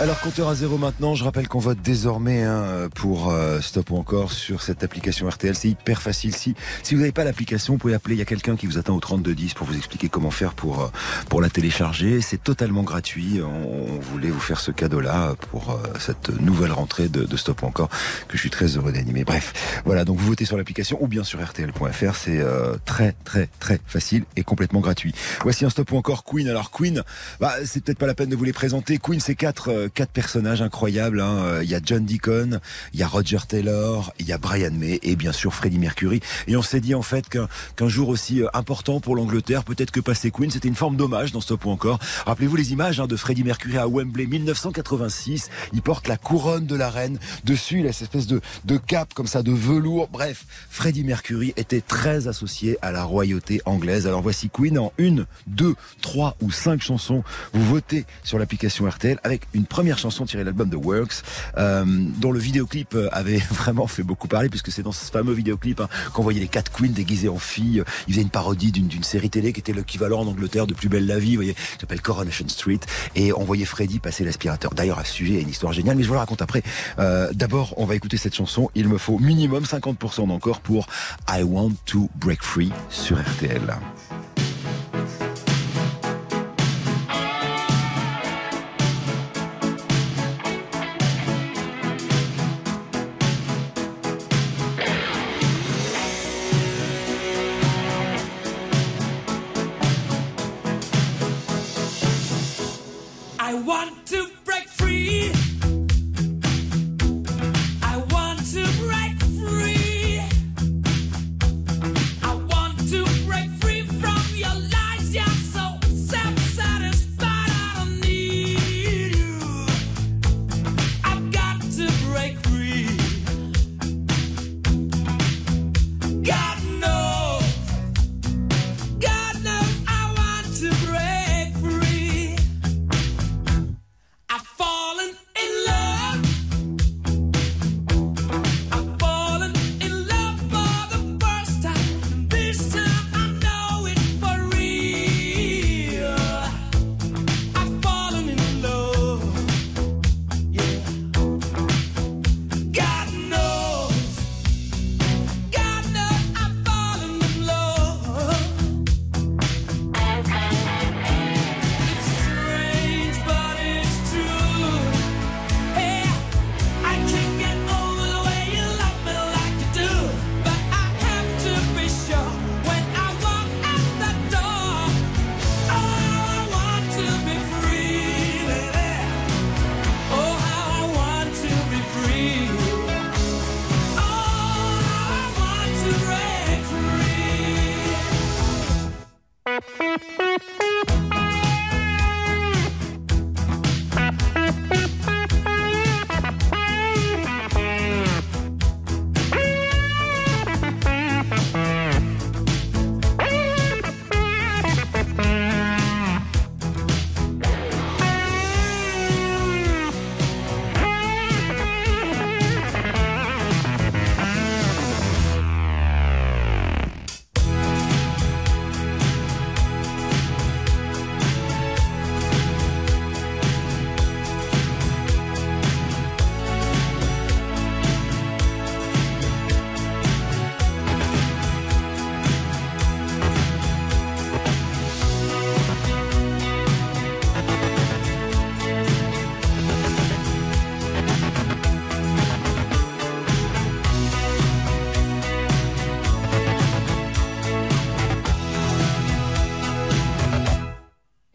[0.00, 3.98] Alors compteur à zéro maintenant, je rappelle qu'on vote désormais hein, pour euh, Stop ou
[3.98, 5.54] encore sur cette application RTL.
[5.54, 6.34] C'est hyper facile.
[6.34, 8.14] Si, si vous n'avez pas l'application, vous pouvez appeler.
[8.14, 10.80] Il y a quelqu'un qui vous attend au 3210 pour vous expliquer comment faire pour,
[10.80, 10.88] euh,
[11.28, 12.22] pour la télécharger.
[12.22, 13.42] C'est totalement gratuit.
[13.42, 17.62] On, on voulait vous faire ce cadeau-là pour euh, cette nouvelle rentrée de, de Stop
[17.62, 17.90] ou encore
[18.26, 19.24] que je suis très heureux d'animer.
[19.24, 20.06] Bref, voilà.
[20.06, 22.16] Donc vous votez sur l'application ou bien sur RTL.fr.
[22.16, 25.14] C'est euh, très très très facile et complètement gratuit.
[25.42, 26.48] Voici un Stop ou encore Queen.
[26.48, 27.02] Alors Queen,
[27.38, 28.96] bah, c'est peut-être pas la peine de vous les présenter.
[28.96, 31.20] Queen, c'est quatre euh, quatre personnages incroyables.
[31.20, 31.38] hein.
[31.44, 32.60] Euh, Il y a John Deacon,
[32.94, 36.20] il y a Roger Taylor, il y a Brian May et bien sûr Freddie Mercury.
[36.46, 40.00] Et on s'est dit en fait qu'un jour aussi euh, important pour l'Angleterre, peut-être que
[40.00, 41.98] passer Queen, c'était une forme d'hommage dans Stop ou encore.
[42.26, 45.50] Rappelez-vous les images hein, de Freddie Mercury à Wembley 1986.
[45.72, 47.18] Il porte la couronne de la reine.
[47.44, 50.08] Dessus, il a cette espèce de, de cape comme ça, de velours.
[50.08, 54.06] Bref, Freddie Mercury était très associé à la royauté anglaise.
[54.06, 57.22] Alors voici Queen en une, deux, trois ou cinq chansons.
[57.52, 61.22] Vous votez sur l'application RTL avec une première chanson tirée de l'album The Works,
[61.56, 65.32] euh, dont le vidéoclip euh, avait vraiment fait beaucoup parler, puisque c'est dans ce fameux
[65.32, 67.82] vidéoclip hein, qu'on voyait les quatre queens déguisées en filles.
[68.06, 71.06] Ils faisaient une parodie d'une série télé qui était l'équivalent en Angleterre de Plus belle
[71.06, 72.80] la vie, vous voyez, qui s'appelle Coronation Street.
[73.16, 74.74] Et on voyait Freddie passer l'aspirateur.
[74.74, 76.62] D'ailleurs, à ce sujet, il une histoire géniale, mais je vous la raconte après.
[76.98, 78.68] Euh, D'abord, on va écouter cette chanson.
[78.74, 80.88] Il me faut minimum 50% d'encore pour
[81.26, 83.62] I Want to Break Free sur RTL.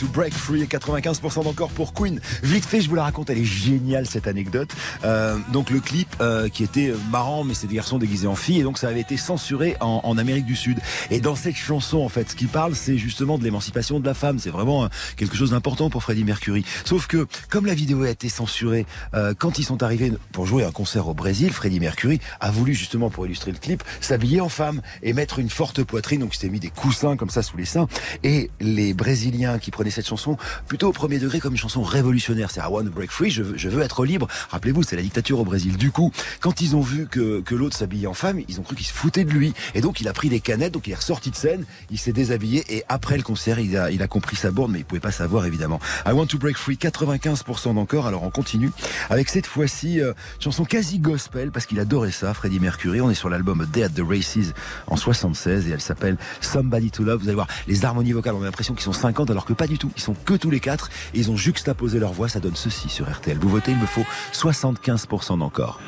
[0.00, 2.20] To break free et 95% d'encore pour Queen.
[2.42, 4.70] Vite fait, je vous la raconte, elle est géniale cette anecdote.
[5.04, 8.60] Euh, donc le clip euh, qui était marrant, mais c'est des garçons déguisés en filles
[8.60, 10.78] et donc ça avait été censuré en, en Amérique du Sud.
[11.10, 14.14] Et dans cette chanson, en fait, ce qui parle, c'est justement de l'émancipation de la
[14.14, 14.38] femme.
[14.38, 16.64] C'est vraiment euh, quelque chose d'important pour Freddie Mercury.
[16.84, 20.64] Sauf que comme la vidéo a été censurée, euh, quand ils sont arrivés pour jouer
[20.64, 24.48] un concert au Brésil, Freddie Mercury a voulu justement pour illustrer le clip s'habiller en
[24.48, 26.20] femme et mettre une forte poitrine.
[26.20, 27.86] Donc il s'était mis des coussins comme ça sous les seins.
[28.22, 30.36] Et les Brésiliens qui prenaient cette chanson
[30.68, 33.42] plutôt au premier degré comme une chanson révolutionnaire, c'est I want to break free, je
[33.42, 34.28] veux, être libre.
[34.50, 35.76] Rappelez-vous, c'est la dictature au Brésil.
[35.76, 38.76] Du coup, quand ils ont vu que, que l'autre s'habillait en femme, ils ont cru
[38.76, 39.54] qu'il se foutait de lui.
[39.74, 42.12] Et donc il a pris des canettes, donc il est ressorti de scène, il s'est
[42.12, 45.00] déshabillé et après le concert, il a, il a compris sa bourde, mais il pouvait
[45.00, 45.80] pas savoir évidemment.
[46.06, 48.06] I want to break free, 95% d'encore.
[48.06, 48.70] Alors on continue
[49.08, 53.00] avec cette fois-ci euh, chanson quasi gospel parce qu'il adorait ça, Freddie Mercury.
[53.00, 54.52] On est sur l'album Day at the Races
[54.86, 57.20] en 76 et elle s'appelle Somebody to Love.
[57.20, 59.66] Vous allez voir, les harmonies vocales, on a l'impression qu'ils sont 50 alors que pas
[59.66, 59.79] du tout.
[59.96, 62.28] Ils sont que tous les quatre et ils ont juxtaposé leur voix.
[62.28, 63.38] Ça donne ceci sur RTL.
[63.38, 65.80] Vous votez, il me faut 75% d'encore.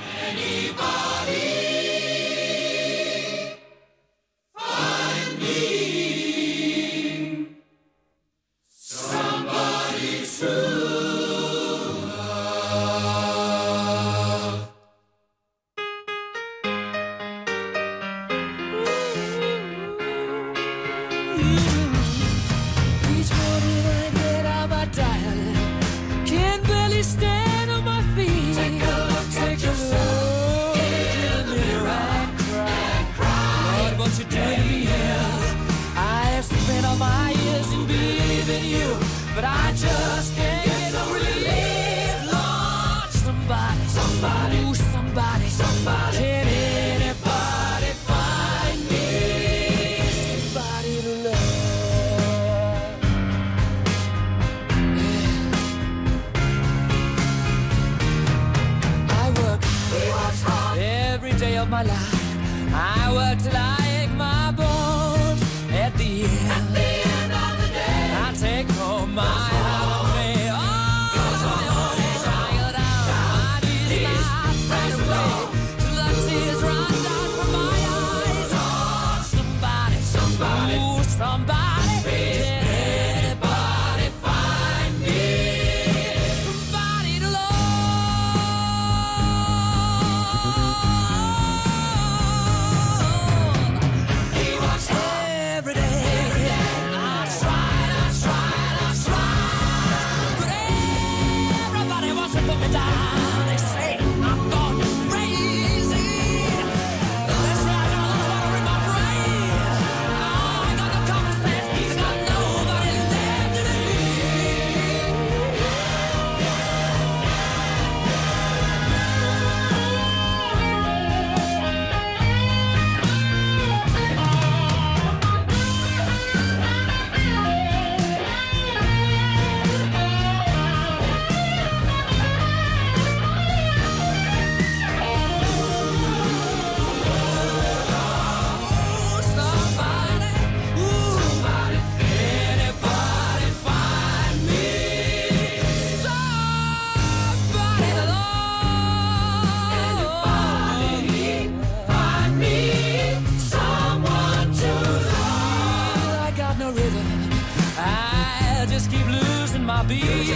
[159.93, 160.32] Beat.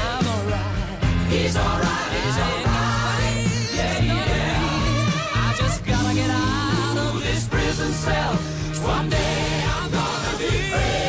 [0.00, 1.30] I'm alright.
[1.30, 3.46] He's alright, he's alright.
[3.74, 5.44] Yeah, yeah.
[5.44, 8.36] I just gotta get out of this prison cell.
[8.72, 11.08] Someday I'm gonna be free.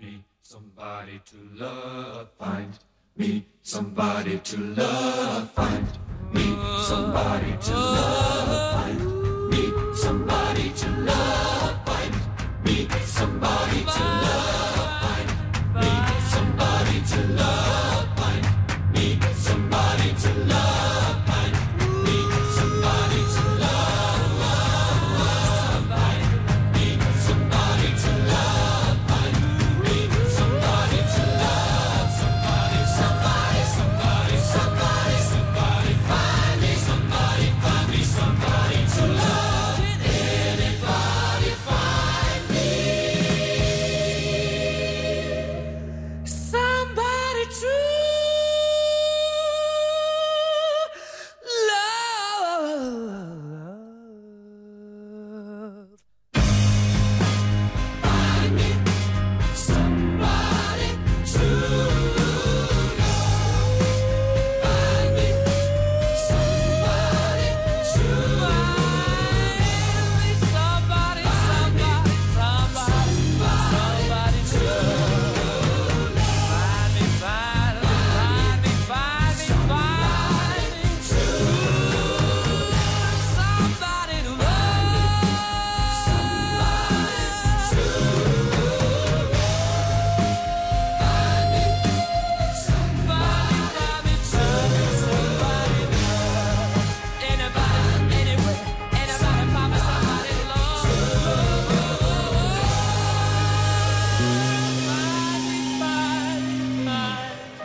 [0.00, 2.28] me somebody to love.
[2.38, 2.78] Find
[3.16, 5.50] me somebody to love.
[5.52, 5.86] Find
[6.32, 8.41] me somebody to love.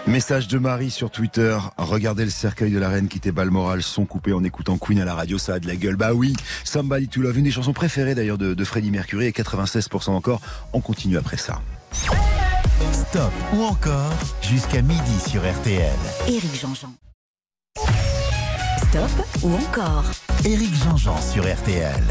[0.07, 1.57] Message de Marie sur Twitter.
[1.77, 5.05] Regardez le cercueil de la reine qui était Balmoral, son coupé en écoutant Queen à
[5.05, 5.97] la radio, ça a de la gueule.
[5.97, 6.33] Bah oui,
[6.63, 10.39] Somebody to Love, une des chansons préférées d'ailleurs de, de Freddie Mercury et 96% encore.
[10.71, 11.61] On continue après ça.
[12.93, 15.91] Stop ou encore jusqu'à midi sur RTL.
[16.29, 16.93] Éric Jean-Jean.
[18.77, 20.05] Stop ou encore
[20.45, 22.03] Éric Jean-Jean sur RTL.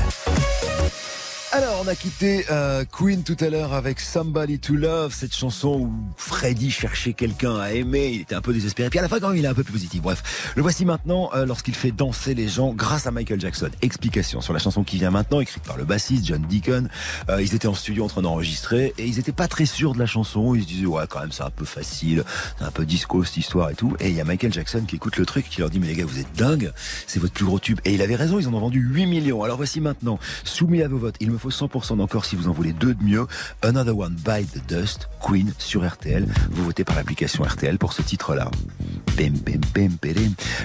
[1.57, 5.80] Alors, on a quitté euh, Queen tout à l'heure avec Somebody to Love, cette chanson
[5.80, 9.20] où Freddie cherchait quelqu'un à aimer, il était un peu désespéré, puis à la fin
[9.20, 10.02] quand même il est un peu plus positif.
[10.02, 13.70] Bref, le voici maintenant euh, lorsqu'il fait danser les gens grâce à Michael Jackson.
[13.80, 16.90] Explication sur la chanson qui vient maintenant, écrite par le bassiste John Deacon.
[17.30, 19.98] Euh, ils étaient en studio en train d'enregistrer et ils étaient pas très sûrs de
[19.98, 20.54] la chanson.
[20.54, 22.22] Ils se disaient ouais quand même c'est un peu facile,
[22.59, 23.96] c'est un peu disco cette histoire et tout.
[24.00, 25.94] Et il y a Michael Jackson qui écoute le truc, qui leur dit mais les
[25.94, 26.70] gars vous êtes dingues,
[27.07, 27.80] c'est votre plus gros tube.
[27.86, 29.42] Et il avait raison, ils en ont vendu 8 millions.
[29.42, 32.53] Alors voici maintenant, soumis à vos votes, il me faut 100% d'encore si vous en
[32.53, 33.26] voulez deux de mieux.
[33.62, 36.26] Another One by the Dust, Queen sur RTL.
[36.51, 38.51] Vous votez par l'application RTL pour ce titre-là.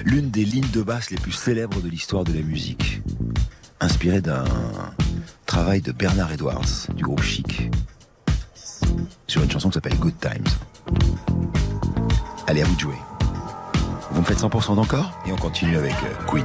[0.04, 3.02] L'une des lignes de basse les plus célèbres de l'histoire de la musique.
[3.80, 4.44] Inspirée d'un
[5.46, 7.70] travail de Bernard Edwards, du groupe Chic.
[9.26, 10.44] Sur une chanson qui s'appelle Good Times.
[12.46, 12.98] Allez, à vous de jouer.
[14.10, 16.44] Vous me faites 100% d'encore et on continue avec euh, Queen.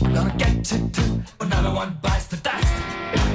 [0.00, 1.22] gonna get you too.
[1.40, 3.27] Another one bites the dust.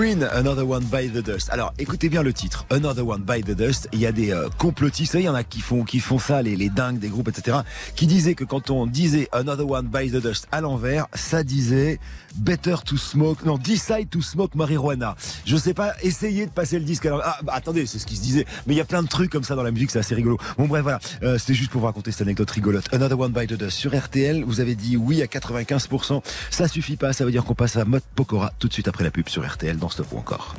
[0.00, 1.50] Another One by the Dust.
[1.50, 3.86] Alors, écoutez bien le titre, Another One by the Dust.
[3.92, 6.40] Il y a des euh, complotistes, il y en a qui font, qui font ça,
[6.40, 7.58] les, les dingues des groupes, etc.,
[7.96, 12.00] qui disaient que quand on disait Another One by the Dust à l'envers, ça disait
[12.34, 15.16] Better to smoke, non, Decide to smoke marijuana.
[15.44, 17.26] Je sais pas, essayez de passer le disque à l'envers.
[17.26, 18.46] Ah, bah, attendez, c'est ce qui se disait.
[18.66, 20.38] Mais il y a plein de trucs comme ça dans la musique, c'est assez rigolo.
[20.56, 21.00] Bon, bref, voilà.
[21.22, 22.88] Euh, C'était juste pour vous raconter cette anecdote rigolote.
[22.94, 23.76] Another One by the Dust.
[23.76, 26.22] Sur RTL, vous avez dit oui à 95%.
[26.50, 29.04] Ça suffit pas, ça veut dire qu'on passe à mode Pokora tout de suite après
[29.04, 30.54] la pub sur RTL Stop Stop ou encore.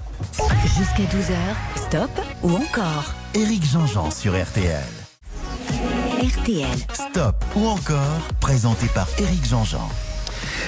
[0.78, 1.36] Jusqu'à 12h,
[1.76, 2.12] stop
[2.44, 4.84] ou encore Éric Jean-Jean sur RTL.
[6.22, 6.68] RTL.
[6.94, 9.90] Stop ou encore, présenté par Éric Jean-Jean.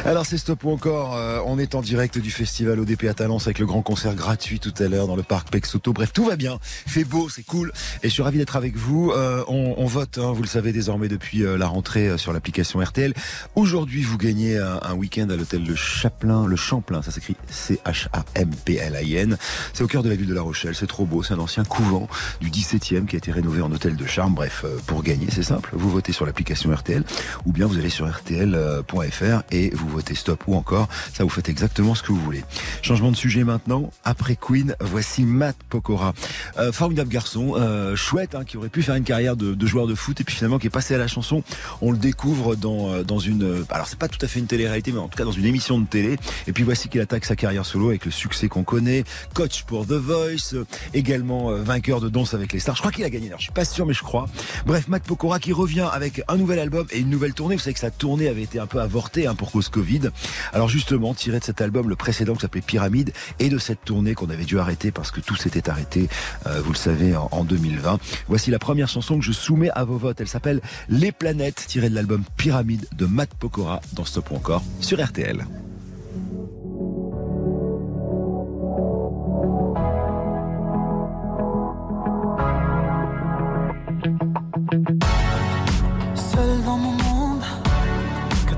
[0.06, 3.48] Alors c'est stop ou encore, euh, on est en direct du festival ODP à Talence
[3.48, 5.94] avec le grand concert gratuit tout à l'heure dans le parc Pexoto.
[5.94, 7.72] Bref, tout va bien, fait beau, c'est cool
[8.04, 9.12] et je suis ravi d'être avec vous.
[9.12, 13.14] Euh, on, vote, hein, vous le savez désormais depuis euh, la rentrée sur l'application RTL.
[13.56, 19.38] Aujourd'hui, vous gagnez un, week-end à l'hôtel Le Chaplin, le Champlain, ça s'écrit C-H-A-M-P-L-I-N.
[19.74, 21.64] C'est au cœur de la ville de La Rochelle, c'est trop beau, c'est un ancien
[21.64, 22.08] couvent
[22.41, 24.34] du 17e qui a été rénové en hôtel de charme.
[24.34, 27.04] Bref, pour gagner, c'est simple, vous votez sur l'application RTL
[27.46, 31.50] ou bien vous allez sur rtl.fr et vous votez stop ou encore, ça vous faites
[31.50, 32.44] exactement ce que vous voulez.
[32.82, 36.14] Changement de sujet maintenant, après Queen, voici Matt Pokora.
[36.58, 39.96] Euh, formidable garçon, euh, chouette, hein, qui aurait pu faire une carrière de, joueur de
[39.96, 41.44] foot et puis finalement qui est passé à la chanson.
[41.82, 43.44] On le découvre dans, euh, dans une...
[43.44, 45.46] euh, Alors c'est pas tout à fait une télé-réalité, mais en tout cas dans une
[45.46, 46.18] émission de télé.
[46.48, 49.04] Et puis voici qu'il attaque sa carrière solo avec le succès qu'on connaît.
[49.34, 50.56] Coach pour The Voice,
[50.94, 52.76] également vainqueur de Danse avec les stars.
[52.76, 54.28] Je crois qu'il a gagné, alors je suis pas sûr mais je crois.
[54.66, 57.56] Bref, Matt Pokora qui revient avec un nouvel album et une nouvelle tournée.
[57.56, 60.11] Vous savez que sa tournée avait été un peu avortée hein, pour cause Covid.
[60.53, 64.13] Alors justement, tiré de cet album, le précédent qui s'appelait Pyramide, et de cette tournée
[64.13, 66.07] qu'on avait dû arrêter parce que tout s'était arrêté,
[66.47, 67.99] euh, vous le savez, en, en 2020.
[68.28, 70.21] Voici la première chanson que je soumets à vos votes.
[70.21, 74.63] Elle s'appelle Les Planètes, tirée de l'album Pyramide de Matt Pokora dans Stop ou encore
[74.80, 75.45] sur RTL.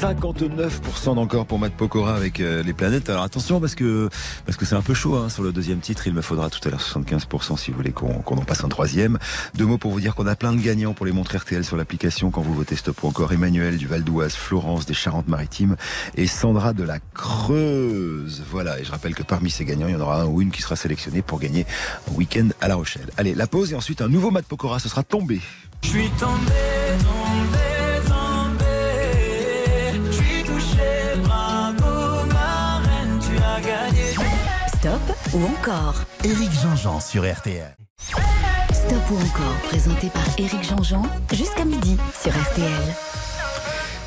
[0.00, 3.10] 59% d'encore pour Matt Pokora avec euh, les planètes.
[3.10, 4.08] Alors attention parce que
[4.46, 6.06] parce que c'est un peu chaud hein, sur le deuxième titre.
[6.06, 9.18] Il me faudra tout à l'heure 75% si vous voulez qu'on en passe un troisième.
[9.56, 11.76] Deux mots pour vous dire qu'on a plein de gagnants pour les montres RTL sur
[11.76, 15.76] l'application quand vous votez Stop ou encore Emmanuel du Val d'Oise, Florence des Charentes-Maritimes
[16.14, 18.42] et Sandra de la Creuse.
[18.50, 18.80] Voilà.
[18.80, 20.62] Et je rappelle que parmi ces gagnants, il y en aura un ou une qui
[20.62, 21.66] sera sélectionné pour gagner
[22.10, 23.10] un week-end à La Rochelle.
[23.18, 24.78] Allez, la pause et ensuite un nouveau Matt Pokora.
[24.78, 25.42] Ce sera tombé.
[25.82, 26.52] Je suis tombé,
[34.80, 37.76] Stop ou encore Éric Jean-Jean sur RTL.
[38.72, 42.94] Stop ou encore, présenté par Éric Jean-Jean, jusqu'à midi sur RTL.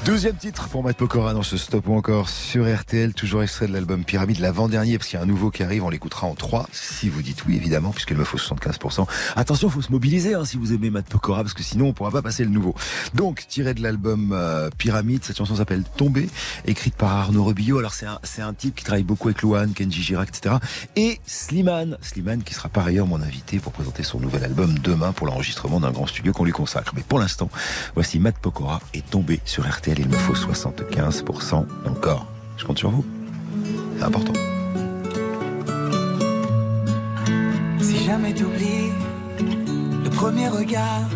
[0.06, 3.72] Deuxième titre pour Matt Pokora dans ce stop ou encore sur RTL, toujours extrait de
[3.72, 6.68] l'album Pyramide, l'avant-dernier, parce qu'il y a un nouveau qui arrive, on l'écoutera en 3,
[6.74, 9.08] si vous dites oui évidemment, puisqu'il me faut 75%.
[9.38, 12.12] Attention, faut se mobiliser hein, si vous aimez Matt Pokora, parce que sinon on pourra
[12.12, 12.76] pas passer le nouveau.
[13.14, 16.28] Donc, tiré de l'album euh, Pyramide, cette chanson s'appelle Tomber,
[16.66, 17.80] écrite par Arnaud Rebillot.
[17.80, 20.56] Alors c'est un, c'est un type qui travaille beaucoup avec Louane, Kenji Girac, etc.
[20.97, 25.14] Et Slimane, Slimane qui sera par ailleurs mon invité pour présenter son nouvel album demain
[25.14, 26.91] pour l'enregistrement d'un grand studio qu'on lui consacre.
[26.93, 27.49] Mais pour l'instant,
[27.93, 29.92] voici Matt Pokora est tombé sur RTL.
[29.97, 32.25] Il me faut 75% encore.
[32.57, 33.05] Je compte sur vous.
[33.97, 34.33] C'est important.
[37.79, 38.91] Si jamais t'oublies
[40.03, 41.07] le premier regard,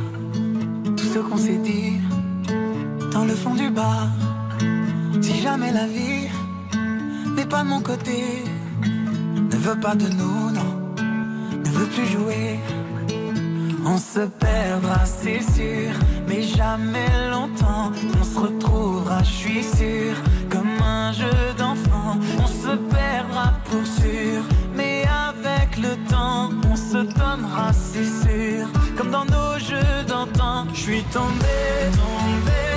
[0.95, 1.93] tout ce qu'on s'est dit
[3.11, 4.09] dans le fond du bar.
[5.21, 6.27] Si jamais la vie
[7.35, 8.43] n'est pas de mon côté,
[9.51, 10.93] ne veut pas de nous, non,
[11.63, 12.59] ne veut plus jouer.
[13.89, 15.93] On se perdra, c'est sûr,
[16.27, 17.91] mais jamais longtemps.
[18.19, 20.15] On se retrouvera, je suis sûr,
[20.49, 22.17] comme un jeu d'enfant.
[22.37, 24.43] On se perdra pour sûr,
[24.75, 28.67] mais avec le temps, on se donnera, c'est sûr,
[28.97, 30.65] comme dans nos jeux d'antan.
[30.73, 31.55] Je suis tombé,
[31.93, 32.76] tombé, tombé.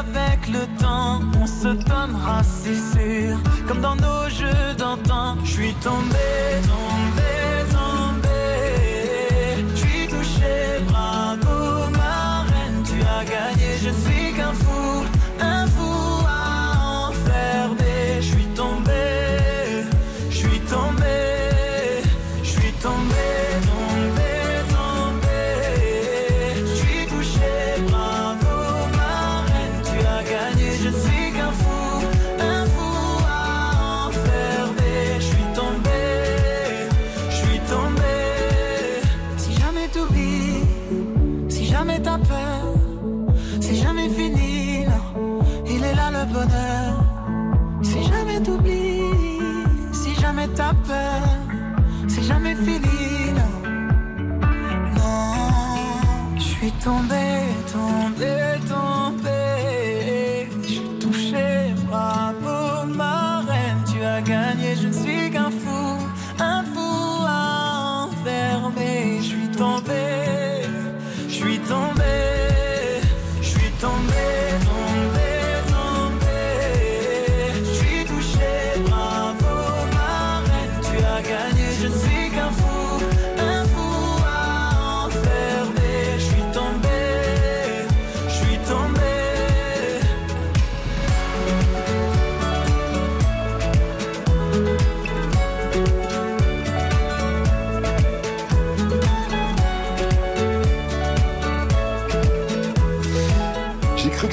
[0.51, 3.37] le temps, on se donnera, c'est sûr,
[3.67, 5.37] comme dans nos jeux d'antan.
[5.43, 6.27] Je suis tombé,
[6.63, 7.31] tombé,
[7.71, 8.29] tombé.
[9.73, 13.60] Je suis touché, bravo, ma reine, tu as gagné.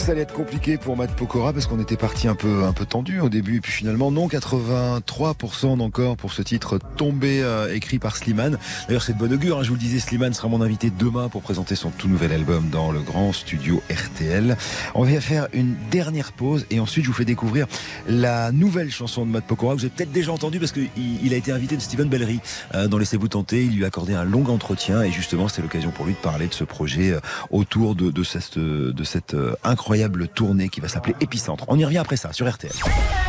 [0.08, 2.86] Ça allait être compliqué pour Matt Pokora parce qu'on était parti un peu, un peu
[2.86, 3.58] tendu au début.
[3.58, 8.56] Et puis finalement, non, 83% encore pour ce titre tombé, euh, écrit par Slimane.
[8.86, 9.58] D'ailleurs, c'est de bon augure.
[9.58, 12.32] hein, je vous le disais, Slimane sera mon invité demain pour présenter son tout nouvel
[12.32, 14.56] album dans le grand studio RTL.
[14.94, 17.66] On va faire une dernière pause et ensuite je vous fais découvrir
[18.08, 21.36] la nouvelle chanson de Matt Pokora vous avez peut-être déjà entendue parce qu'il il a
[21.36, 22.40] été invité de Steven Bellery
[22.74, 23.62] euh, dans Laissez-vous tenter.
[23.62, 26.46] Il lui a accordé un long entretien et justement, c'est l'occasion pour lui de parler
[26.46, 29.54] de ce projet euh, autour de, de cette, de cette euh,
[29.98, 31.64] incroyable tournée qui va s'appeler Épicentre.
[31.68, 32.72] On y revient après ça sur RTL.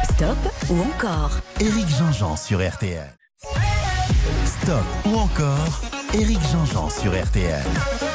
[0.03, 0.37] Stop
[0.69, 3.09] ou encore Éric Jean-Jean sur RTL.
[4.45, 5.81] Stop ou encore
[6.13, 8.08] Éric Jean-Jean sur RTL.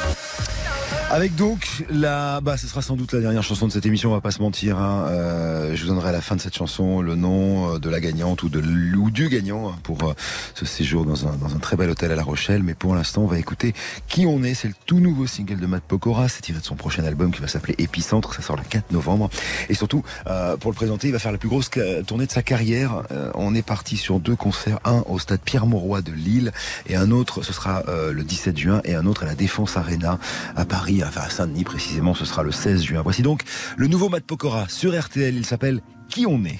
[1.15, 4.09] Avec donc la, bah, ce sera sans doute la dernière chanson de cette émission.
[4.11, 4.77] On va pas se mentir.
[4.77, 5.05] hein.
[5.07, 8.01] Euh, je vous donnerai à la fin de cette chanson le nom euh, de la
[8.01, 8.59] gagnante ou de
[8.97, 10.13] ou du gagnant hein, pour euh,
[10.55, 12.63] ce séjour dans un, dans un très bel hôtel à La Rochelle.
[12.63, 13.73] Mais pour l'instant, on va écouter
[14.09, 14.55] qui on est.
[14.55, 16.27] C'est le tout nouveau single de Matt Pokora.
[16.27, 18.33] C'est tiré de son prochain album qui va s'appeler Épicentre.
[18.33, 19.29] Ça sort le 4 novembre.
[19.69, 22.31] Et surtout, euh, pour le présenter, il va faire la plus grosse ca- tournée de
[22.31, 23.03] sa carrière.
[23.13, 26.51] Euh, on est parti sur deux concerts, un au stade Pierre-Mauroy de Lille
[26.87, 29.77] et un autre, ce sera euh, le 17 juin et un autre à la Défense
[29.77, 30.19] Arena
[30.57, 33.01] à Paris, enfin à Saint-Denis précisément, ce sera le 16 juin.
[33.03, 33.41] Voici donc
[33.77, 35.35] le nouveau Matt Pokora sur RTL.
[35.35, 36.59] Il s'appelle Qui on est?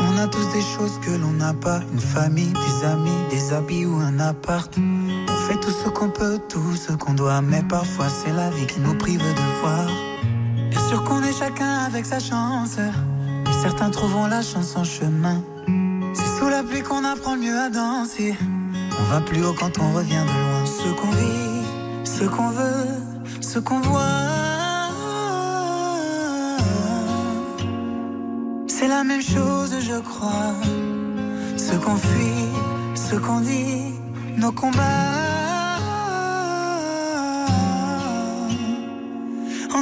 [0.00, 3.86] On a tous des choses que l'on n'a pas, une famille, des amis, des habits
[3.86, 4.72] ou un appart.
[4.78, 8.66] On fait tout ce qu'on peut, tout ce qu'on doit, mais parfois c'est la vie
[8.66, 9.86] qui nous prive de voir.
[10.70, 12.76] Bien sûr qu'on est chacun avec sa chance,
[13.62, 15.42] certains trouveront la chance en chemin.
[16.12, 18.36] C'est sous la pluie qu'on apprend mieux à danser.
[19.00, 20.66] On va plus haut quand on revient de loin.
[20.66, 22.90] Ce qu'on vit, ce qu'on veut,
[23.40, 24.02] ce qu'on voit.
[28.66, 30.54] C'est la même chose, je crois.
[31.56, 32.48] Ce qu'on fuit,
[32.94, 33.94] ce qu'on dit,
[34.36, 35.37] nos combats.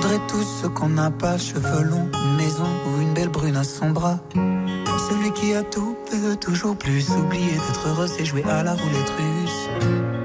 [0.00, 3.90] Voudrait tous ce qu'on n'a pas, cheveux longs, maison ou une belle brune à son
[3.90, 4.18] bras.
[4.34, 7.10] Celui qui a tout peut toujours plus.
[7.10, 9.68] Oublier d'être heureux, c'est jouer à la roulette russe.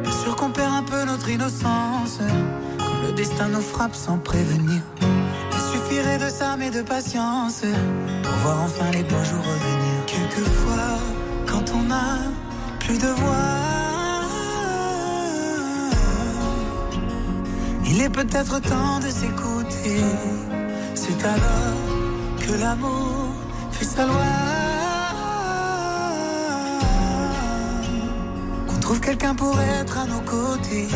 [0.04, 2.20] Bien sûr qu'on perd un peu notre innocence
[2.78, 4.82] quand le destin nous frappe sans prévenir.
[5.02, 7.64] Il suffirait de ça, mais de patience
[8.24, 10.06] pour voir enfin les beaux jours revenir.
[10.06, 11.00] Quelquefois,
[11.48, 12.18] quand on a
[12.80, 13.85] plus de voix,
[17.88, 20.02] il est peut-être temps de s'écouter.
[20.94, 21.80] C'est alors
[22.40, 23.30] que l'amour
[23.72, 24.34] fait sa loi.
[28.68, 30.88] Qu'on trouve quelqu'un pour être à nos côtés.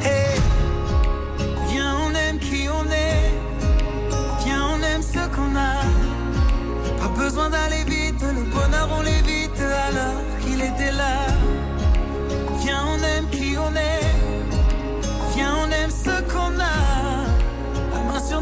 [0.00, 0.40] Hey,
[1.68, 3.32] viens, on aime qui on est.
[4.44, 5.74] Viens, on aime ce qu'on a.
[7.00, 11.16] Pas besoin d'aller vite, le bonheur on l'évite alors qu'il était là.
[12.62, 14.13] Viens, on aime qui on est.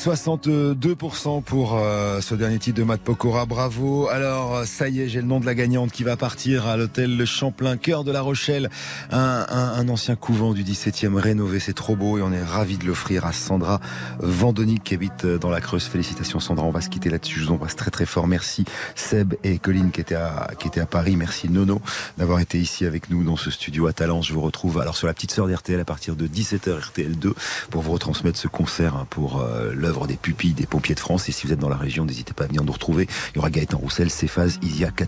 [0.00, 4.08] 62% pour euh, ce dernier titre de Matt Pokora, bravo.
[4.08, 6.78] Alors, euh, ça y est, j'ai le nom de la gagnante qui va partir à
[6.78, 8.70] l'hôtel Le Champlain, cœur de la Rochelle.
[9.10, 13.26] Un, ancien couvent du 17e rénové, c'est trop beau et on est ravis de l'offrir
[13.26, 13.78] à Sandra
[14.20, 15.84] Vandonic qui habite euh, dans la Creuse.
[15.84, 18.26] Félicitations Sandra, on va se quitter là-dessus, je vous embrasse très très fort.
[18.26, 18.64] Merci
[18.94, 20.48] Seb et Colline qui étaient à,
[20.90, 21.16] Paris.
[21.16, 21.82] Merci Nono
[22.16, 24.28] d'avoir été ici avec nous dans ce studio à Talence.
[24.28, 27.34] Je vous retrouve alors sur la petite sœur d'RTL à partir de 17h RTL 2
[27.68, 29.44] pour vous retransmettre ce concert hein, pour
[29.74, 31.28] l'œuvre des pupilles des pompiers de France.
[31.28, 33.08] Et si vous êtes dans la région, n'hésitez pas à venir nous retrouver.
[33.32, 35.06] Il y aura Gaëtan Roussel, Cephas, Isia, Cat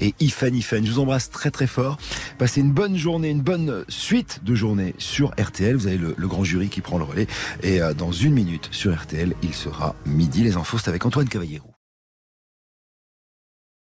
[0.00, 0.84] et Ifan Ifan.
[0.84, 1.98] Je vous embrasse très très fort.
[2.38, 5.76] Passez une bonne journée, une bonne suite de journée sur RTL.
[5.76, 7.26] Vous avez le, le grand jury qui prend le relais.
[7.62, 10.42] Et euh, dans une minute sur RTL, il sera midi.
[10.42, 11.71] Les infos, c'est avec Antoine Cavallero.